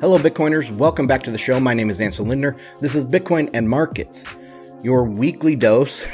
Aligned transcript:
Hello, 0.00 0.16
Bitcoiners. 0.18 0.70
Welcome 0.70 1.06
back 1.06 1.22
to 1.24 1.30
the 1.30 1.36
show. 1.36 1.60
My 1.60 1.74
name 1.74 1.90
is 1.90 2.00
Ansel 2.00 2.24
Lindner. 2.24 2.56
This 2.80 2.94
is 2.94 3.04
Bitcoin 3.04 3.50
and 3.52 3.68
Markets, 3.68 4.24
your 4.82 5.04
weekly 5.04 5.56
dose. 5.56 6.06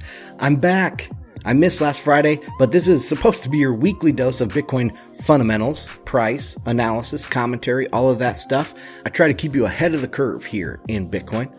I'm 0.38 0.56
back. 0.56 1.10
I 1.44 1.52
missed 1.52 1.82
last 1.82 2.00
Friday, 2.00 2.40
but 2.58 2.72
this 2.72 2.88
is 2.88 3.06
supposed 3.06 3.42
to 3.42 3.50
be 3.50 3.58
your 3.58 3.74
weekly 3.74 4.12
dose 4.12 4.40
of 4.40 4.48
Bitcoin 4.48 4.96
fundamentals, 5.20 5.88
price, 6.06 6.56
analysis, 6.64 7.26
commentary, 7.26 7.86
all 7.90 8.08
of 8.08 8.18
that 8.20 8.38
stuff. 8.38 8.72
I 9.04 9.10
try 9.10 9.28
to 9.28 9.34
keep 9.34 9.54
you 9.54 9.66
ahead 9.66 9.92
of 9.92 10.00
the 10.00 10.08
curve 10.08 10.46
here 10.46 10.80
in 10.88 11.10
Bitcoin. 11.10 11.54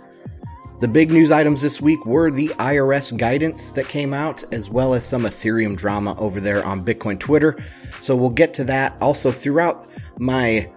The 0.82 0.88
big 0.88 1.12
news 1.12 1.30
items 1.30 1.62
this 1.62 1.80
week 1.80 2.08
were 2.08 2.32
the 2.32 2.48
IRS 2.48 3.16
guidance 3.16 3.70
that 3.70 3.88
came 3.88 4.16
out, 4.16 4.44
as 4.52 4.68
well 4.68 4.96
as 4.96 5.06
some 5.06 5.26
Ethereum 5.26 5.78
drama 5.78 6.18
over 6.18 6.42
there 6.42 6.66
on 6.66 6.84
Bitcoin 6.84 7.20
Twitter. 7.20 7.64
So 8.00 8.16
we'll 8.16 8.32
get 8.32 8.56
to 8.56 8.64
that. 8.64 8.98
Also, 9.00 9.32
throughout 9.32 9.88
my 10.18 10.68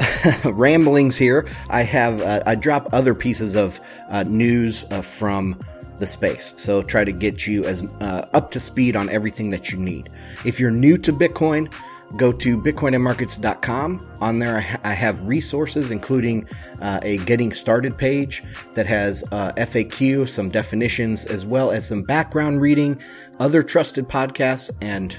ramblings 0.44 1.16
here, 1.16 1.48
I 1.70 1.82
have 1.82 2.20
uh, 2.22 2.42
I 2.44 2.56
drop 2.56 2.88
other 2.92 3.14
pieces 3.14 3.54
of 3.54 3.80
uh, 4.08 4.24
news 4.24 4.84
uh, 4.90 5.00
from 5.00 5.56
the 6.00 6.08
space. 6.08 6.54
So 6.56 6.82
try 6.82 7.04
to 7.04 7.12
get 7.12 7.46
you 7.46 7.62
as 7.64 7.84
uh, 8.00 8.26
up 8.32 8.50
to 8.50 8.58
speed 8.58 8.96
on 8.96 9.08
everything 9.10 9.50
that 9.50 9.70
you 9.70 9.78
need. 9.78 10.08
If 10.44 10.58
you're 10.58 10.72
new 10.72 10.98
to 10.98 11.12
Bitcoin, 11.12 11.72
go 12.16 12.32
to 12.32 12.58
bitcoinandmarkets.com. 12.58 14.06
On 14.20 14.38
there, 14.38 14.78
I 14.84 14.92
have 14.92 15.20
resources, 15.26 15.90
including 15.90 16.48
uh, 16.80 17.00
a 17.02 17.18
getting 17.18 17.52
started 17.52 17.96
page 17.96 18.42
that 18.74 18.86
has 18.86 19.24
uh, 19.32 19.52
FAQ, 19.52 20.28
some 20.28 20.50
definitions, 20.50 21.26
as 21.26 21.44
well 21.44 21.70
as 21.70 21.88
some 21.88 22.02
background 22.02 22.60
reading, 22.60 23.00
other 23.38 23.62
trusted 23.62 24.08
podcasts, 24.08 24.70
and 24.80 25.16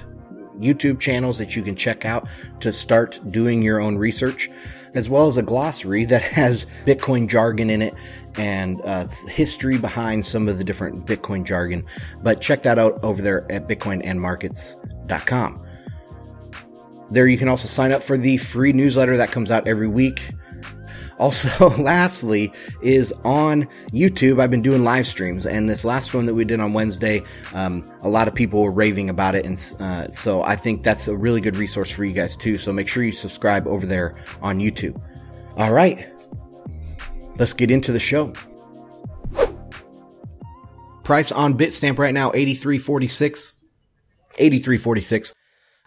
YouTube 0.59 0.99
channels 0.99 1.37
that 1.39 1.55
you 1.55 1.63
can 1.63 1.75
check 1.75 2.05
out 2.05 2.27
to 2.59 2.71
start 2.71 3.19
doing 3.29 3.61
your 3.61 3.79
own 3.79 3.97
research, 3.97 4.49
as 4.93 5.09
well 5.09 5.27
as 5.27 5.37
a 5.37 5.43
glossary 5.43 6.05
that 6.13 6.21
has 6.21 6.65
Bitcoin 6.85 7.27
jargon 7.27 7.69
in 7.69 7.81
it 7.81 7.93
and 8.35 8.81
uh, 8.81 9.07
history 9.27 9.77
behind 9.77 10.25
some 10.25 10.47
of 10.47 10.57
the 10.57 10.63
different 10.63 11.05
Bitcoin 11.05 11.43
jargon. 11.45 11.85
But 12.21 12.41
check 12.41 12.63
that 12.63 12.79
out 12.79 13.03
over 13.03 13.21
there 13.21 13.51
at 13.51 13.67
bitcoinandmarkets.com. 13.67 15.63
There 17.11 17.27
you 17.27 17.37
can 17.37 17.47
also 17.47 17.67
sign 17.67 17.91
up 17.91 18.03
for 18.03 18.17
the 18.17 18.37
free 18.37 18.73
newsletter 18.73 19.17
that 19.17 19.31
comes 19.31 19.51
out 19.51 19.67
every 19.67 19.87
week. 19.87 20.21
Also, 21.19 21.69
lastly, 21.81 22.51
is 22.81 23.13
on 23.23 23.67
YouTube. 23.91 24.41
I've 24.41 24.51
been 24.51 24.61
doing 24.61 24.83
live 24.83 25.05
streams, 25.07 25.45
and 25.45 25.69
this 25.69 25.85
last 25.85 26.13
one 26.13 26.25
that 26.25 26.33
we 26.33 26.43
did 26.43 26.59
on 26.59 26.73
Wednesday, 26.73 27.23
um, 27.53 27.89
a 28.01 28.09
lot 28.09 28.27
of 28.27 28.33
people 28.33 28.63
were 28.63 28.71
raving 28.71 29.09
about 29.09 29.35
it, 29.35 29.45
and 29.45 29.57
uh, 29.79 30.11
so 30.11 30.41
I 30.41 30.55
think 30.55 30.83
that's 30.83 31.07
a 31.07 31.15
really 31.15 31.39
good 31.39 31.55
resource 31.55 31.91
for 31.91 32.03
you 32.03 32.13
guys 32.13 32.35
too. 32.35 32.57
So 32.57 32.73
make 32.73 32.87
sure 32.87 33.03
you 33.03 33.11
subscribe 33.11 33.67
over 33.67 33.85
there 33.85 34.15
on 34.41 34.59
YouTube. 34.59 34.99
All 35.55 35.71
right, 35.71 36.09
let's 37.37 37.53
get 37.53 37.69
into 37.69 37.91
the 37.91 37.99
show. 37.99 38.33
Price 41.03 41.31
on 41.31 41.57
Bitstamp 41.57 41.99
right 41.99 42.13
now, 42.13 42.31
83.46. 42.31 43.51
83.46. 44.39 45.33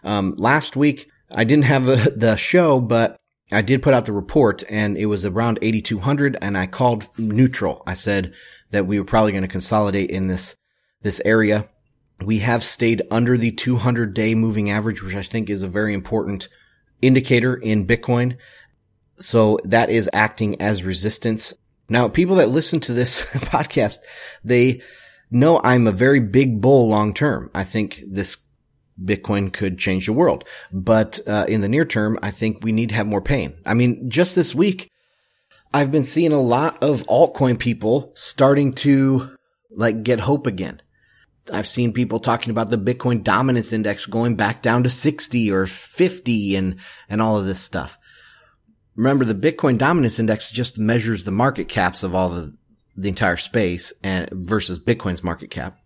Um, 0.03 0.35
last 0.37 0.75
week, 0.75 1.09
I 1.29 1.43
didn't 1.43 1.65
have 1.65 1.85
the, 1.85 2.13
the 2.15 2.35
show, 2.35 2.79
but 2.79 3.17
I 3.51 3.61
did 3.61 3.81
put 3.81 3.93
out 3.93 4.05
the 4.05 4.13
report 4.13 4.63
and 4.69 4.97
it 4.97 5.05
was 5.05 5.25
around 5.25 5.59
8,200 5.61 6.37
and 6.41 6.57
I 6.57 6.67
called 6.67 7.07
neutral. 7.17 7.83
I 7.85 7.93
said 7.93 8.33
that 8.71 8.87
we 8.87 8.99
were 8.99 9.05
probably 9.05 9.31
going 9.31 9.43
to 9.43 9.47
consolidate 9.47 10.09
in 10.09 10.27
this, 10.27 10.55
this 11.01 11.21
area. 11.23 11.69
We 12.23 12.39
have 12.39 12.63
stayed 12.63 13.03
under 13.11 13.37
the 13.37 13.51
200 13.51 14.13
day 14.13 14.35
moving 14.35 14.69
average, 14.69 15.01
which 15.01 15.15
I 15.15 15.23
think 15.23 15.49
is 15.49 15.61
a 15.61 15.67
very 15.67 15.93
important 15.93 16.49
indicator 17.01 17.55
in 17.55 17.87
Bitcoin. 17.87 18.37
So 19.15 19.59
that 19.63 19.89
is 19.89 20.09
acting 20.13 20.61
as 20.61 20.83
resistance. 20.83 21.53
Now, 21.89 22.09
people 22.09 22.37
that 22.37 22.49
listen 22.49 22.79
to 22.81 22.93
this 22.93 23.21
podcast, 23.33 23.99
they 24.43 24.81
know 25.31 25.61
I'm 25.63 25.87
a 25.87 25.91
very 25.91 26.19
big 26.19 26.59
bull 26.59 26.89
long 26.89 27.13
term. 27.13 27.49
I 27.53 27.63
think 27.63 28.03
this 28.07 28.37
Bitcoin 29.03 29.51
could 29.51 29.77
change 29.77 30.05
the 30.05 30.13
world. 30.13 30.43
But 30.71 31.19
uh, 31.27 31.45
in 31.47 31.61
the 31.61 31.69
near 31.69 31.85
term, 31.85 32.17
I 32.21 32.31
think 32.31 32.63
we 32.63 32.71
need 32.71 32.89
to 32.89 32.95
have 32.95 33.07
more 33.07 33.21
pain. 33.21 33.57
I 33.65 33.73
mean, 33.73 34.09
just 34.09 34.35
this 34.35 34.55
week, 34.55 34.89
I've 35.73 35.91
been 35.91 36.03
seeing 36.03 36.31
a 36.31 36.41
lot 36.41 36.83
of 36.83 37.05
altcoin 37.07 37.59
people 37.59 38.13
starting 38.15 38.73
to 38.75 39.35
like 39.71 40.03
get 40.03 40.19
hope 40.19 40.47
again. 40.47 40.81
I've 41.51 41.67
seen 41.67 41.93
people 41.93 42.19
talking 42.19 42.51
about 42.51 42.69
the 42.69 42.77
Bitcoin 42.77 43.23
dominance 43.23 43.71
index 43.71 44.05
going 44.05 44.35
back 44.35 44.61
down 44.61 44.83
to 44.83 44.89
60 44.89 45.51
or 45.51 45.65
50 45.65 46.55
and, 46.55 46.75
and 47.07 47.21
all 47.21 47.37
of 47.37 47.45
this 47.45 47.61
stuff. 47.61 47.97
Remember, 48.95 49.23
the 49.23 49.35
Bitcoin 49.35 49.77
dominance 49.77 50.19
index 50.19 50.51
just 50.51 50.77
measures 50.77 51.23
the 51.23 51.31
market 51.31 51.69
caps 51.69 52.03
of 52.03 52.15
all 52.15 52.29
the, 52.29 52.53
the 52.97 53.07
entire 53.07 53.37
space 53.37 53.93
and 54.03 54.29
versus 54.31 54.79
Bitcoin's 54.79 55.23
market 55.23 55.49
cap 55.49 55.77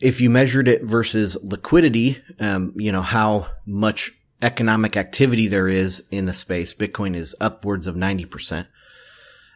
if 0.00 0.20
you 0.20 0.30
measured 0.30 0.68
it 0.68 0.82
versus 0.82 1.36
liquidity, 1.42 2.22
um, 2.40 2.72
you 2.76 2.92
know, 2.92 3.02
how 3.02 3.48
much 3.66 4.12
economic 4.42 4.96
activity 4.96 5.48
there 5.48 5.68
is 5.68 6.04
in 6.10 6.26
the 6.26 6.32
space, 6.32 6.74
Bitcoin 6.74 7.16
is 7.16 7.34
upwards 7.40 7.86
of 7.86 7.96
90%, 7.96 8.66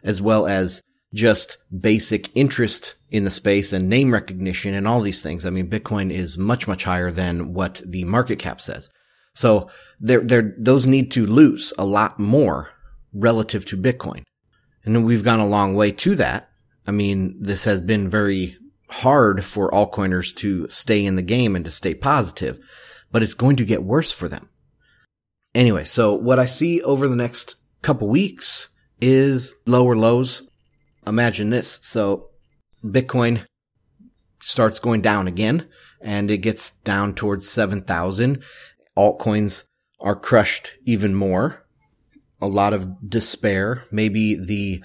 as 0.03 0.21
well 0.21 0.47
as 0.47 0.81
just 1.13 1.57
basic 1.77 2.35
interest 2.35 2.95
in 3.09 3.23
the 3.23 3.31
space 3.31 3.73
and 3.73 3.89
name 3.89 4.13
recognition 4.13 4.73
and 4.73 4.87
all 4.87 5.01
these 5.01 5.21
things. 5.21 5.45
I 5.45 5.49
mean, 5.49 5.69
Bitcoin 5.69 6.11
is 6.11 6.37
much, 6.37 6.67
much 6.67 6.83
higher 6.83 7.11
than 7.11 7.53
what 7.53 7.81
the 7.85 8.03
market 8.03 8.39
cap 8.39 8.61
says. 8.61 8.89
So 9.33 9.69
there, 9.99 10.21
there, 10.21 10.53
those 10.57 10.85
need 10.85 11.11
to 11.11 11.25
lose 11.25 11.73
a 11.77 11.85
lot 11.85 12.19
more 12.19 12.69
relative 13.13 13.65
to 13.65 13.77
Bitcoin. 13.77 14.23
And 14.85 15.05
we've 15.05 15.23
gone 15.23 15.39
a 15.39 15.47
long 15.47 15.75
way 15.75 15.91
to 15.91 16.15
that. 16.15 16.49
I 16.87 16.91
mean, 16.91 17.37
this 17.39 17.65
has 17.65 17.81
been 17.81 18.09
very 18.09 18.57
hard 18.89 19.43
for 19.43 19.71
altcoiners 19.71 20.35
to 20.35 20.67
stay 20.69 21.05
in 21.05 21.15
the 21.15 21.21
game 21.21 21.55
and 21.55 21.65
to 21.65 21.71
stay 21.71 21.93
positive, 21.93 22.59
but 23.11 23.23
it's 23.23 23.33
going 23.33 23.55
to 23.57 23.65
get 23.65 23.83
worse 23.83 24.11
for 24.11 24.27
them. 24.27 24.49
Anyway, 25.55 25.83
so 25.83 26.13
what 26.13 26.39
I 26.39 26.45
see 26.45 26.81
over 26.81 27.07
the 27.07 27.15
next 27.15 27.55
couple 27.81 28.07
weeks 28.07 28.69
is 29.01 29.53
lower 29.65 29.95
lows. 29.95 30.43
Imagine 31.07 31.49
this. 31.49 31.79
So 31.83 32.27
Bitcoin 32.83 33.45
starts 34.41 34.79
going 34.79 35.01
down 35.01 35.27
again 35.27 35.67
and 36.01 36.29
it 36.29 36.37
gets 36.37 36.71
down 36.71 37.13
towards 37.13 37.49
7,000. 37.49 38.43
Altcoins 38.97 39.63
are 39.99 40.15
crushed 40.15 40.73
even 40.85 41.13
more. 41.13 41.65
A 42.41 42.47
lot 42.47 42.73
of 42.73 43.09
despair. 43.09 43.83
Maybe 43.91 44.35
the 44.35 44.83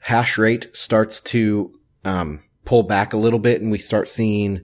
hash 0.00 0.38
rate 0.38 0.68
starts 0.74 1.20
to 1.22 1.72
um, 2.04 2.40
pull 2.64 2.82
back 2.82 3.12
a 3.12 3.18
little 3.18 3.38
bit 3.38 3.60
and 3.60 3.70
we 3.70 3.78
start 3.78 4.08
seeing 4.08 4.62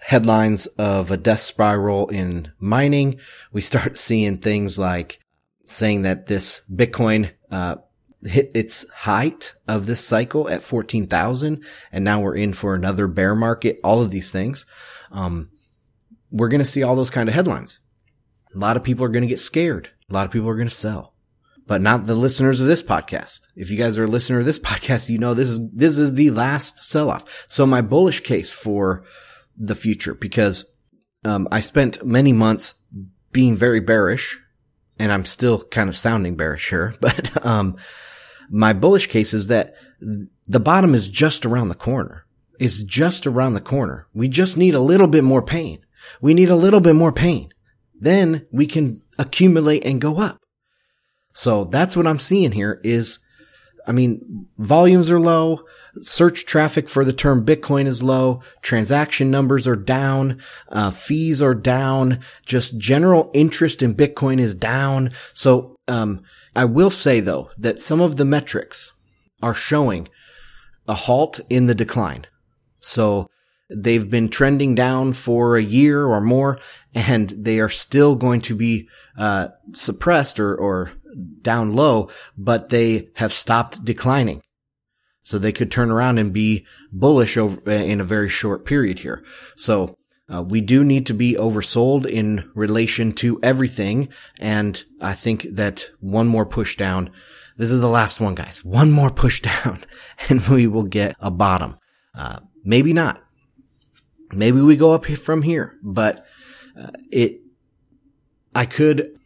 headlines 0.00 0.66
of 0.66 1.10
a 1.10 1.16
death 1.16 1.40
spiral 1.40 2.08
in 2.08 2.52
mining. 2.58 3.20
We 3.52 3.60
start 3.60 3.96
seeing 3.96 4.38
things 4.38 4.78
like 4.78 5.20
saying 5.66 6.02
that 6.02 6.26
this 6.26 6.62
Bitcoin, 6.72 7.30
uh, 7.50 7.76
hit 8.22 8.50
its 8.54 8.86
height 8.90 9.54
of 9.66 9.86
this 9.86 10.04
cycle 10.04 10.48
at 10.50 10.62
14,000 10.62 11.64
and 11.90 12.04
now 12.04 12.20
we're 12.20 12.36
in 12.36 12.52
for 12.52 12.74
another 12.74 13.06
bear 13.06 13.34
market. 13.34 13.80
All 13.82 14.02
of 14.02 14.10
these 14.10 14.30
things. 14.30 14.66
Um, 15.10 15.50
we're 16.30 16.48
going 16.48 16.60
to 16.60 16.66
see 16.66 16.82
all 16.82 16.96
those 16.96 17.10
kind 17.10 17.28
of 17.28 17.34
headlines. 17.34 17.80
A 18.54 18.58
lot 18.58 18.76
of 18.76 18.84
people 18.84 19.04
are 19.04 19.10
going 19.10 19.22
to 19.22 19.28
get 19.28 19.40
scared. 19.40 19.90
A 20.10 20.14
lot 20.14 20.26
of 20.26 20.32
people 20.32 20.48
are 20.48 20.56
going 20.56 20.68
to 20.68 20.74
sell 20.74 21.14
but 21.70 21.80
not 21.80 22.04
the 22.04 22.16
listeners 22.16 22.60
of 22.60 22.66
this 22.66 22.82
podcast. 22.82 23.42
If 23.54 23.70
you 23.70 23.78
guys 23.78 23.96
are 23.96 24.02
a 24.02 24.08
listener 24.08 24.40
of 24.40 24.44
this 24.44 24.58
podcast, 24.58 25.08
you 25.08 25.18
know 25.18 25.34
this 25.34 25.48
is 25.48 25.60
this 25.70 25.98
is 25.98 26.14
the 26.14 26.30
last 26.30 26.78
sell 26.78 27.08
off. 27.08 27.46
So 27.48 27.64
my 27.64 27.80
bullish 27.80 28.22
case 28.22 28.50
for 28.50 29.04
the 29.56 29.76
future, 29.76 30.14
because 30.14 30.74
um, 31.24 31.46
I 31.52 31.60
spent 31.60 32.04
many 32.04 32.32
months 32.32 32.74
being 33.30 33.54
very 33.54 33.78
bearish, 33.78 34.36
and 34.98 35.12
I'm 35.12 35.24
still 35.24 35.62
kind 35.62 35.88
of 35.88 35.96
sounding 35.96 36.34
bearish 36.34 36.70
here, 36.70 36.92
but 37.00 37.46
um, 37.46 37.76
my 38.50 38.72
bullish 38.72 39.06
case 39.06 39.32
is 39.32 39.46
that 39.46 39.76
the 40.00 40.58
bottom 40.58 40.92
is 40.92 41.06
just 41.06 41.46
around 41.46 41.68
the 41.68 41.76
corner. 41.76 42.26
Is 42.58 42.82
just 42.82 43.28
around 43.28 43.54
the 43.54 43.60
corner. 43.60 44.08
We 44.12 44.26
just 44.26 44.56
need 44.56 44.74
a 44.74 44.80
little 44.80 45.06
bit 45.06 45.22
more 45.22 45.40
pain. 45.40 45.86
We 46.20 46.34
need 46.34 46.50
a 46.50 46.56
little 46.56 46.80
bit 46.80 46.96
more 46.96 47.12
pain. 47.12 47.54
Then 47.94 48.48
we 48.50 48.66
can 48.66 49.02
accumulate 49.20 49.86
and 49.86 50.00
go 50.00 50.18
up. 50.18 50.39
So 51.32 51.64
that's 51.64 51.96
what 51.96 52.06
I'm 52.06 52.18
seeing 52.18 52.52
here 52.52 52.80
is, 52.84 53.18
I 53.86 53.92
mean, 53.92 54.46
volumes 54.58 55.10
are 55.10 55.20
low. 55.20 55.62
Search 56.00 56.46
traffic 56.46 56.88
for 56.88 57.04
the 57.04 57.12
term 57.12 57.44
Bitcoin 57.44 57.86
is 57.86 58.02
low. 58.02 58.42
Transaction 58.62 59.30
numbers 59.30 59.66
are 59.66 59.76
down. 59.76 60.40
Uh, 60.68 60.90
fees 60.90 61.42
are 61.42 61.54
down. 61.54 62.20
Just 62.46 62.78
general 62.78 63.30
interest 63.34 63.82
in 63.82 63.94
Bitcoin 63.94 64.38
is 64.38 64.54
down. 64.54 65.12
So, 65.32 65.76
um, 65.88 66.22
I 66.54 66.64
will 66.64 66.90
say 66.90 67.20
though 67.20 67.50
that 67.58 67.80
some 67.80 68.00
of 68.00 68.16
the 68.16 68.24
metrics 68.24 68.92
are 69.42 69.54
showing 69.54 70.08
a 70.88 70.94
halt 70.94 71.40
in 71.48 71.66
the 71.66 71.74
decline. 71.74 72.26
So 72.80 73.28
they've 73.68 74.08
been 74.08 74.28
trending 74.28 74.74
down 74.74 75.12
for 75.12 75.56
a 75.56 75.62
year 75.62 76.06
or 76.06 76.20
more 76.20 76.58
and 76.94 77.30
they 77.30 77.60
are 77.60 77.68
still 77.68 78.16
going 78.16 78.40
to 78.42 78.56
be, 78.56 78.88
uh, 79.16 79.48
suppressed 79.74 80.40
or, 80.40 80.56
or 80.56 80.92
down 81.42 81.74
low, 81.74 82.08
but 82.36 82.68
they 82.68 83.08
have 83.14 83.32
stopped 83.32 83.84
declining. 83.84 84.42
So 85.22 85.38
they 85.38 85.52
could 85.52 85.70
turn 85.70 85.90
around 85.90 86.18
and 86.18 86.32
be 86.32 86.66
bullish 86.90 87.36
over 87.36 87.70
in 87.70 88.00
a 88.00 88.04
very 88.04 88.28
short 88.28 88.64
period 88.64 89.00
here. 89.00 89.24
So 89.56 89.96
uh, 90.32 90.42
we 90.42 90.60
do 90.60 90.84
need 90.84 91.06
to 91.06 91.14
be 91.14 91.34
oversold 91.34 92.06
in 92.06 92.50
relation 92.54 93.12
to 93.14 93.38
everything. 93.42 94.08
And 94.38 94.82
I 95.00 95.12
think 95.14 95.46
that 95.52 95.90
one 96.00 96.28
more 96.28 96.46
push 96.46 96.76
down. 96.76 97.10
This 97.56 97.70
is 97.70 97.80
the 97.80 97.88
last 97.88 98.20
one, 98.20 98.34
guys. 98.34 98.64
One 98.64 98.90
more 98.90 99.10
push 99.10 99.40
down 99.64 99.80
and 100.28 100.40
we 100.48 100.66
will 100.66 100.84
get 100.84 101.16
a 101.20 101.30
bottom. 101.30 101.78
Uh, 102.14 102.40
maybe 102.64 102.92
not. 102.92 103.22
Maybe 104.32 104.60
we 104.60 104.76
go 104.76 104.92
up 104.92 105.04
from 105.04 105.42
here, 105.42 105.74
but 105.82 106.24
uh, 106.80 106.90
it, 107.10 107.40
I 108.54 108.66
could, 108.66 109.18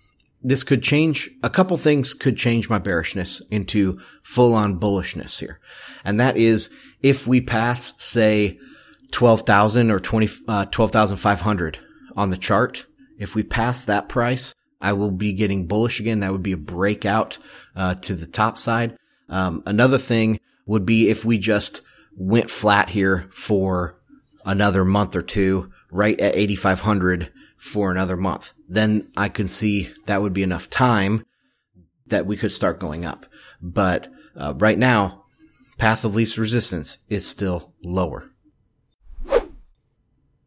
this 0.44 0.62
could 0.62 0.82
change, 0.82 1.30
a 1.42 1.48
couple 1.48 1.76
things 1.78 2.12
could 2.12 2.36
change 2.36 2.68
my 2.68 2.78
bearishness 2.78 3.40
into 3.50 3.98
full 4.22 4.54
on 4.54 4.78
bullishness 4.78 5.40
here. 5.40 5.58
And 6.04 6.20
that 6.20 6.36
is 6.36 6.68
if 7.02 7.26
we 7.26 7.40
pass, 7.40 7.94
say, 7.96 8.58
12,000 9.10 9.90
or 9.90 9.98
20, 9.98 10.28
uh, 10.46 10.66
12,500 10.66 11.78
on 12.14 12.28
the 12.28 12.36
chart. 12.36 12.84
If 13.18 13.34
we 13.34 13.42
pass 13.42 13.84
that 13.86 14.08
price, 14.08 14.54
I 14.80 14.92
will 14.92 15.10
be 15.10 15.32
getting 15.32 15.66
bullish 15.66 15.98
again. 15.98 16.20
That 16.20 16.32
would 16.32 16.42
be 16.42 16.52
a 16.52 16.58
breakout, 16.58 17.38
uh, 17.74 17.94
to 17.94 18.14
the 18.14 18.26
top 18.26 18.58
side. 18.58 18.98
Um, 19.30 19.62
another 19.64 19.98
thing 19.98 20.40
would 20.66 20.84
be 20.84 21.08
if 21.08 21.24
we 21.24 21.38
just 21.38 21.80
went 22.16 22.50
flat 22.50 22.90
here 22.90 23.28
for 23.30 23.98
another 24.44 24.84
month 24.84 25.16
or 25.16 25.22
two, 25.22 25.72
right 25.90 26.20
at 26.20 26.36
8,500 26.36 27.32
for 27.64 27.90
another 27.90 28.14
month. 28.16 28.52
Then 28.68 29.10
I 29.16 29.30
can 29.30 29.48
see 29.48 29.90
that 30.04 30.20
would 30.20 30.34
be 30.34 30.42
enough 30.42 30.68
time 30.68 31.24
that 32.08 32.26
we 32.26 32.36
could 32.36 32.52
start 32.52 32.78
going 32.78 33.06
up. 33.06 33.24
But, 33.62 34.06
uh, 34.36 34.52
right 34.58 34.78
now, 34.78 35.24
path 35.78 36.04
of 36.04 36.14
least 36.14 36.36
resistance 36.36 36.98
is 37.08 37.26
still 37.26 37.72
lower. 37.82 38.30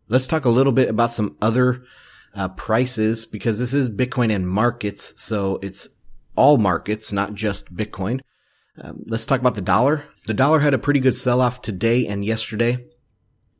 Let's 0.08 0.28
talk 0.28 0.46
a 0.46 0.50
little 0.50 0.72
bit 0.72 0.90
about 0.90 1.10
some 1.10 1.36
other 1.42 1.84
uh, 2.36 2.50
prices 2.50 3.26
because 3.26 3.58
this 3.58 3.74
is 3.74 3.90
Bitcoin 3.90 4.32
and 4.34 4.48
markets. 4.48 5.16
So 5.18 5.58
it's 5.64 5.90
all 6.36 6.60
markets, 6.60 7.12
not 7.12 7.34
just 7.34 7.76
Bitcoin. 7.76 8.20
Um, 8.80 9.02
let's 9.08 9.26
talk 9.26 9.40
about 9.40 9.56
the 9.56 9.62
dollar. 9.62 10.06
The 10.28 10.36
dollar 10.36 10.60
had 10.60 10.76
a 10.76 10.78
pretty 10.78 11.00
good 11.00 11.16
sell 11.16 11.42
off 11.42 11.64
today 11.64 12.06
and 12.06 12.24
yesterday, 12.24 12.86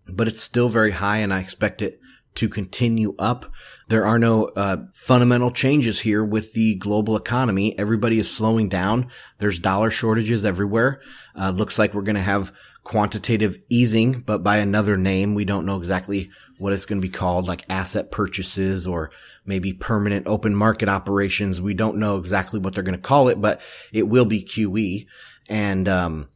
but 0.08 0.28
it's 0.28 0.44
still 0.44 0.70
very 0.70 0.92
high 0.92 1.18
and 1.18 1.34
I 1.34 1.40
expect 1.40 1.82
it 1.82 2.00
to 2.38 2.50
continue 2.50 3.16
up. 3.20 3.52
There 3.90 4.06
are 4.06 4.20
no 4.20 4.46
uh, 4.46 4.78
fundamental 4.94 5.52
changes 5.52 6.00
here 6.00 6.24
with 6.24 6.54
the 6.54 6.76
global 6.76 7.16
economy. 7.16 7.78
Everybody 7.78 8.20
is 8.20 8.34
slowing 8.34 8.70
down. 8.70 9.10
There's 9.38 9.60
dollar 9.60 9.92
shortages 9.92 10.46
everywhere. 10.46 11.02
Uh, 11.36 11.52
looks 11.52 11.78
like 11.78 11.94
we're 11.94 12.02
going 12.02 12.16
to 12.16 12.22
have 12.22 12.52
quantitative 12.84 13.58
easing, 13.70 14.22
but 14.22 14.44
by 14.44 14.58
another 14.58 14.98
name. 14.98 15.36
We 15.36 15.46
don't 15.46 15.66
know 15.66 15.78
exactly 15.78 16.30
what 16.58 16.74
it's 16.74 16.86
going 16.86 17.02
to 17.02 17.08
be 17.08 17.12
called, 17.12 17.48
like 17.48 17.66
asset 17.70 18.12
purchases 18.12 18.88
or 18.88 19.12
maybe 19.46 19.74
permanent 19.74 20.28
open 20.28 20.56
market 20.56 20.90
operations. 20.90 21.62
We 21.62 21.74
don't 21.74 21.98
know 21.98 22.18
exactly 22.18 22.60
what 22.60 22.74
they're 22.74 22.84
going 22.84 22.96
to 22.96 23.02
call 23.02 23.28
it, 23.28 23.42
but 23.42 23.62
it 23.92 24.08
will 24.08 24.26
be 24.26 24.44
QE. 24.44 25.06
And, 25.50 25.88
um, 25.88 26.30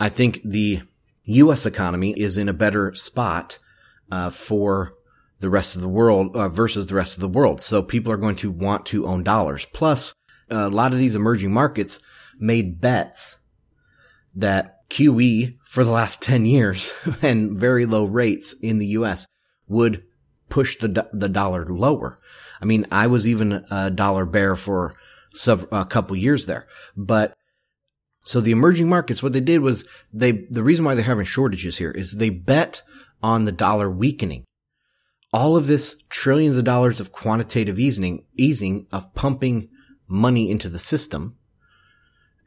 I 0.00 0.08
think 0.08 0.40
the 0.44 0.82
U.S. 1.24 1.66
economy 1.66 2.12
is 2.12 2.38
in 2.38 2.48
a 2.48 2.54
better 2.54 2.94
spot, 2.94 3.58
uh, 4.10 4.30
for 4.30 4.94
the 5.40 5.50
rest 5.50 5.76
of 5.76 5.82
the 5.82 5.88
world 5.88 6.34
uh, 6.36 6.48
versus 6.48 6.86
the 6.86 6.94
rest 6.94 7.14
of 7.14 7.20
the 7.20 7.28
world. 7.28 7.60
So 7.60 7.82
people 7.82 8.12
are 8.12 8.16
going 8.16 8.36
to 8.36 8.50
want 8.50 8.86
to 8.86 9.06
own 9.06 9.22
dollars. 9.22 9.66
Plus, 9.72 10.12
a 10.50 10.68
lot 10.68 10.92
of 10.92 10.98
these 10.98 11.14
emerging 11.14 11.52
markets 11.52 12.00
made 12.38 12.80
bets 12.80 13.38
that 14.34 14.88
QE 14.90 15.56
for 15.64 15.84
the 15.84 15.90
last 15.90 16.22
10 16.22 16.46
years 16.46 16.92
and 17.22 17.56
very 17.56 17.86
low 17.86 18.04
rates 18.04 18.54
in 18.62 18.78
the 18.78 18.88
US 18.88 19.26
would 19.68 20.04
push 20.48 20.78
the, 20.78 21.08
the 21.12 21.28
dollar 21.28 21.66
lower. 21.66 22.18
I 22.60 22.64
mean, 22.64 22.86
I 22.90 23.06
was 23.06 23.28
even 23.28 23.64
a 23.70 23.90
dollar 23.90 24.24
bear 24.24 24.56
for 24.56 24.94
a 25.70 25.84
couple 25.84 26.16
years 26.16 26.46
there, 26.46 26.66
but 26.96 27.34
so 28.24 28.40
the 28.40 28.50
emerging 28.50 28.88
markets, 28.88 29.22
what 29.22 29.32
they 29.32 29.40
did 29.40 29.60
was 29.60 29.86
they, 30.12 30.32
the 30.32 30.62
reason 30.62 30.84
why 30.84 30.94
they're 30.94 31.04
having 31.04 31.24
shortages 31.24 31.78
here 31.78 31.90
is 31.90 32.12
they 32.12 32.30
bet 32.30 32.82
on 33.22 33.44
the 33.44 33.52
dollar 33.52 33.90
weakening. 33.90 34.44
All 35.32 35.56
of 35.56 35.66
this 35.66 35.96
trillions 36.08 36.56
of 36.56 36.64
dollars 36.64 37.00
of 37.00 37.12
quantitative 37.12 37.78
easing, 37.78 38.24
easing 38.36 38.86
of 38.90 39.14
pumping 39.14 39.68
money 40.06 40.50
into 40.50 40.68
the 40.68 40.78
system 40.78 41.36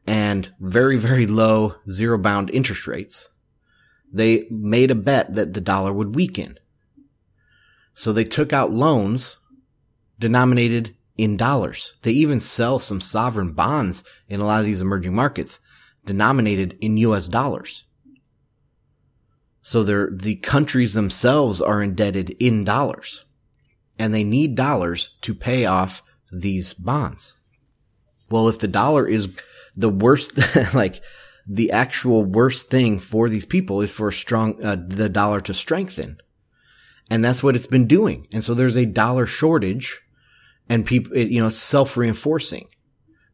and 0.08 0.52
very, 0.60 0.98
very 0.98 1.28
low 1.28 1.76
zero 1.90 2.18
bound 2.18 2.50
interest 2.50 2.88
rates, 2.88 3.30
they 4.12 4.48
made 4.50 4.92
a 4.92 4.96
bet 4.96 5.34
that 5.34 5.54
the 5.54 5.62
dollar 5.62 5.94
would 5.94 6.16
weaken. 6.16 6.58
So 7.94 8.12
they 8.12 8.24
took 8.24 8.52
out 8.52 8.72
loans 8.72 9.38
denominated 10.20 10.96
in 11.18 11.38
dollars. 11.38 11.94
They 12.02 12.12
even 12.12 12.40
sell 12.40 12.80
some 12.80 13.02
sovereign 13.02 13.54
bonds 13.54 14.04
in 14.28 14.40
a 14.40 14.46
lot 14.46 14.60
of 14.60 14.66
these 14.66 14.82
emerging 14.82 15.14
markets 15.14 15.60
denominated 16.06 16.78
in 16.82 16.98
US 16.98 17.28
dollars. 17.28 17.86
So 19.62 19.84
they're, 19.84 20.10
the 20.12 20.36
countries 20.36 20.94
themselves 20.94 21.62
are 21.62 21.81
indebted 21.81 22.31
in 22.40 22.63
dollars 22.63 23.25
and 24.00 24.13
they 24.13 24.24
need 24.24 24.56
dollars 24.56 25.16
to 25.22 25.36
pay 25.36 25.66
off 25.66 26.02
these 26.31 26.74
bonds. 26.74 27.36
Well, 28.30 28.48
if 28.48 28.60
the 28.60 28.68
dollar 28.68 29.08
is 29.08 29.30
the 29.75 29.90
worst, 29.90 30.40
like 30.74 31.04
the 31.48 31.72
actual 31.72 32.24
worst 32.24 32.69
thing 32.69 33.00
for 33.00 33.30
these 33.30 33.46
people 33.46 33.81
is 33.81 33.92
for 33.92 34.12
strong, 34.12 34.63
uh, 34.63 34.78
the 34.88 35.10
dollar 35.10 35.42
to 35.42 35.54
strengthen. 35.54 36.18
And 37.10 37.24
that's 37.24 37.44
what 37.44 37.56
it's 37.56 37.68
been 37.68 37.88
doing. 37.88 38.28
And 38.31 38.44
so 38.44 38.54
there's 38.54 38.78
a 38.78 38.86
dollar 38.86 39.25
shortage 39.25 40.02
and 40.69 40.86
people, 40.86 41.16
you 41.18 41.42
know, 41.42 41.50
self 41.50 41.98
reinforcing. 41.98 42.69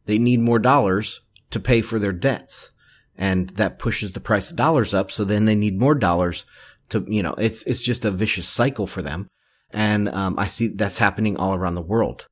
They 0.06 0.18
need 0.18 0.40
more 0.40 0.58
dollars 0.58 1.20
to 1.50 1.60
pay 1.60 1.80
for 1.80 1.98
their 1.98 2.12
debts 2.12 2.72
and 3.18 3.50
that 3.50 3.78
pushes 3.78 4.12
the 4.12 4.20
price 4.20 4.50
of 4.50 4.56
dollars 4.56 4.94
up. 4.94 5.10
So 5.10 5.24
then 5.24 5.44
they 5.44 5.56
need 5.56 5.78
more 5.78 5.94
dollars 5.94 6.46
to, 6.90 7.04
you 7.08 7.22
know, 7.22 7.34
it's, 7.34 7.64
it's 7.64 7.82
just 7.82 8.04
a 8.04 8.10
vicious 8.10 8.48
cycle 8.48 8.86
for 8.86 9.02
them. 9.02 9.28
And, 9.70 10.08
um, 10.08 10.38
I 10.38 10.46
see 10.46 10.68
that's 10.68 10.98
happening 10.98 11.36
all 11.36 11.54
around 11.54 11.74
the 11.74 11.82
world. 11.82 12.28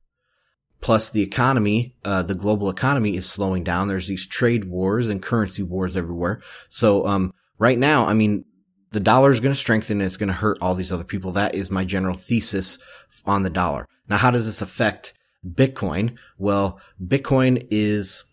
Plus 0.79 1.09
the 1.09 1.21
economy, 1.21 1.95
uh, 2.05 2.23
the 2.23 2.35
global 2.35 2.69
economy 2.69 3.17
is 3.17 3.29
slowing 3.29 3.63
down. 3.63 3.87
There's 3.87 4.07
these 4.07 4.25
trade 4.25 4.65
wars 4.65 5.09
and 5.09 5.21
currency 5.21 5.63
wars 5.63 5.97
everywhere. 5.97 6.41
So, 6.69 7.05
um, 7.05 7.33
right 7.59 7.77
now, 7.77 8.07
I 8.07 8.13
mean, 8.13 8.45
the 8.91 8.99
dollar 8.99 9.31
is 9.31 9.39
going 9.39 9.53
to 9.53 9.59
strengthen 9.59 9.99
and 9.99 10.05
it's 10.05 10.17
going 10.17 10.27
to 10.27 10.33
hurt 10.33 10.57
all 10.61 10.75
these 10.75 10.91
other 10.91 11.03
people. 11.03 11.31
That 11.31 11.55
is 11.55 11.69
my 11.69 11.83
general 11.83 12.15
thesis 12.15 12.77
on 13.25 13.43
the 13.43 13.49
dollar. 13.49 13.87
Now, 14.07 14.17
how 14.17 14.31
does 14.31 14.45
this 14.45 14.61
affect 14.61 15.13
Bitcoin? 15.45 16.17
Well, 16.37 16.79
Bitcoin 17.03 17.67
is 17.69 18.23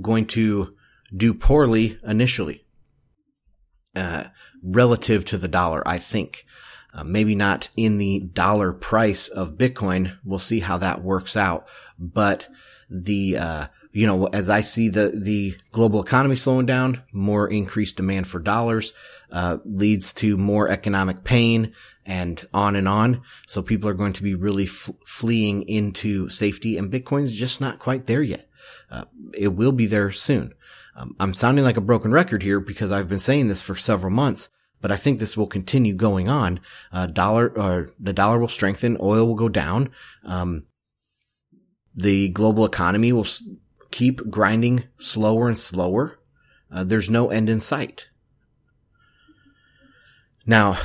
going 0.00 0.26
to 0.28 0.74
do 1.14 1.34
poorly 1.34 1.98
initially, 2.06 2.64
uh, 3.94 4.24
relative 4.62 5.24
to 5.26 5.38
the 5.38 5.48
dollar, 5.48 5.86
I 5.86 5.98
think. 5.98 6.44
Uh, 6.94 7.04
maybe 7.04 7.34
not 7.34 7.70
in 7.74 7.96
the 7.96 8.20
dollar 8.20 8.72
price 8.72 9.28
of 9.28 9.56
Bitcoin. 9.56 10.18
We'll 10.24 10.38
see 10.38 10.60
how 10.60 10.76
that 10.78 11.02
works 11.02 11.38
out. 11.38 11.66
But 11.98 12.48
the, 12.90 13.38
uh, 13.38 13.66
you 13.92 14.06
know, 14.06 14.26
as 14.26 14.50
I 14.50 14.60
see 14.60 14.90
the, 14.90 15.08
the 15.08 15.56
global 15.70 16.02
economy 16.02 16.36
slowing 16.36 16.66
down, 16.66 17.02
more 17.10 17.48
increased 17.48 17.96
demand 17.96 18.26
for 18.26 18.40
dollars, 18.40 18.92
uh, 19.30 19.58
leads 19.64 20.12
to 20.14 20.36
more 20.36 20.68
economic 20.68 21.24
pain 21.24 21.72
and 22.04 22.44
on 22.52 22.76
and 22.76 22.88
on. 22.88 23.22
So 23.46 23.62
people 23.62 23.88
are 23.88 23.94
going 23.94 24.12
to 24.14 24.22
be 24.22 24.34
really 24.34 24.64
f- 24.64 24.90
fleeing 25.06 25.62
into 25.62 26.28
safety 26.28 26.76
and 26.76 26.92
Bitcoin's 26.92 27.34
just 27.34 27.58
not 27.58 27.78
quite 27.78 28.06
there 28.06 28.22
yet. 28.22 28.50
Uh, 28.90 29.04
it 29.32 29.48
will 29.48 29.72
be 29.72 29.86
there 29.86 30.10
soon. 30.10 30.52
Um, 30.94 31.16
I'm 31.18 31.34
sounding 31.34 31.64
like 31.64 31.76
a 31.76 31.82
broken 31.82 32.12
record 32.12 32.42
here 32.42 32.60
because 32.60 32.92
I've 32.92 33.08
been 33.08 33.18
saying 33.18 33.48
this 33.48 33.62
for 33.62 33.74
several 33.74 34.12
months, 34.12 34.48
but 34.80 34.92
I 34.92 34.96
think 34.96 35.18
this 35.18 35.36
will 35.36 35.46
continue 35.46 35.94
going 35.94 36.28
on. 36.28 36.60
Uh, 36.92 37.06
dollar, 37.06 37.48
or 37.56 37.84
uh, 37.84 37.86
the 37.98 38.12
dollar 38.12 38.38
will 38.38 38.48
strengthen, 38.48 38.96
oil 39.00 39.26
will 39.26 39.34
go 39.34 39.48
down. 39.48 39.90
Um, 40.24 40.64
the 41.94 42.28
global 42.30 42.64
economy 42.64 43.12
will 43.12 43.24
s- 43.24 43.42
keep 43.90 44.30
grinding 44.30 44.84
slower 44.98 45.48
and 45.48 45.58
slower. 45.58 46.18
Uh, 46.70 46.84
there's 46.84 47.10
no 47.10 47.30
end 47.30 47.48
in 47.48 47.60
sight. 47.60 48.08
Now, 50.44 50.78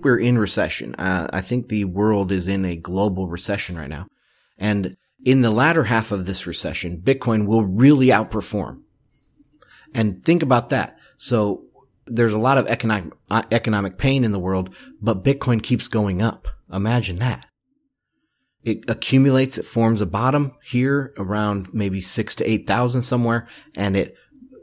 we're 0.00 0.18
in 0.18 0.38
recession. 0.38 0.94
Uh, 0.96 1.28
I 1.32 1.40
think 1.40 1.68
the 1.68 1.84
world 1.84 2.32
is 2.32 2.48
in 2.48 2.64
a 2.64 2.76
global 2.76 3.28
recession 3.28 3.76
right 3.76 3.88
now. 3.88 4.06
And 4.58 4.96
in 5.24 5.42
the 5.42 5.50
latter 5.50 5.84
half 5.84 6.12
of 6.12 6.26
this 6.26 6.46
recession, 6.46 7.00
Bitcoin 7.00 7.46
will 7.46 7.64
really 7.64 8.08
outperform. 8.08 8.82
And 9.94 10.24
think 10.24 10.42
about 10.42 10.70
that. 10.70 10.98
So 11.16 11.64
there's 12.06 12.34
a 12.34 12.38
lot 12.38 12.58
of 12.58 12.66
economic, 12.66 13.12
economic 13.30 13.96
pain 13.96 14.24
in 14.24 14.32
the 14.32 14.38
world, 14.38 14.74
but 15.00 15.24
Bitcoin 15.24 15.62
keeps 15.62 15.88
going 15.88 16.20
up. 16.20 16.48
Imagine 16.72 17.18
that. 17.20 17.46
It 18.62 18.88
accumulates, 18.88 19.58
it 19.58 19.66
forms 19.66 20.00
a 20.00 20.06
bottom 20.06 20.52
here 20.64 21.12
around 21.18 21.72
maybe 21.74 22.00
six 22.00 22.34
to 22.36 22.50
8,000 22.50 23.02
somewhere, 23.02 23.46
and 23.76 23.96
it, 23.96 24.16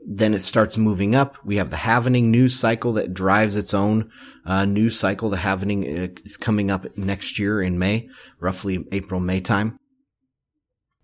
then 0.05 0.33
it 0.33 0.41
starts 0.41 0.77
moving 0.77 1.13
up. 1.13 1.37
We 1.45 1.57
have 1.57 1.69
the 1.69 1.77
halvening 1.77 2.25
news 2.25 2.59
cycle 2.59 2.93
that 2.93 3.13
drives 3.13 3.55
its 3.55 3.73
own 3.73 4.09
uh, 4.43 4.65
news 4.65 4.97
cycle. 4.97 5.29
The 5.29 5.37
halvening 5.37 5.83
uh, 5.83 6.21
is 6.25 6.35
coming 6.35 6.71
up 6.71 6.97
next 6.97 7.37
year 7.37 7.61
in 7.61 7.77
May, 7.77 8.09
roughly 8.39 8.85
April, 8.91 9.19
May 9.19 9.39
time. 9.39 9.77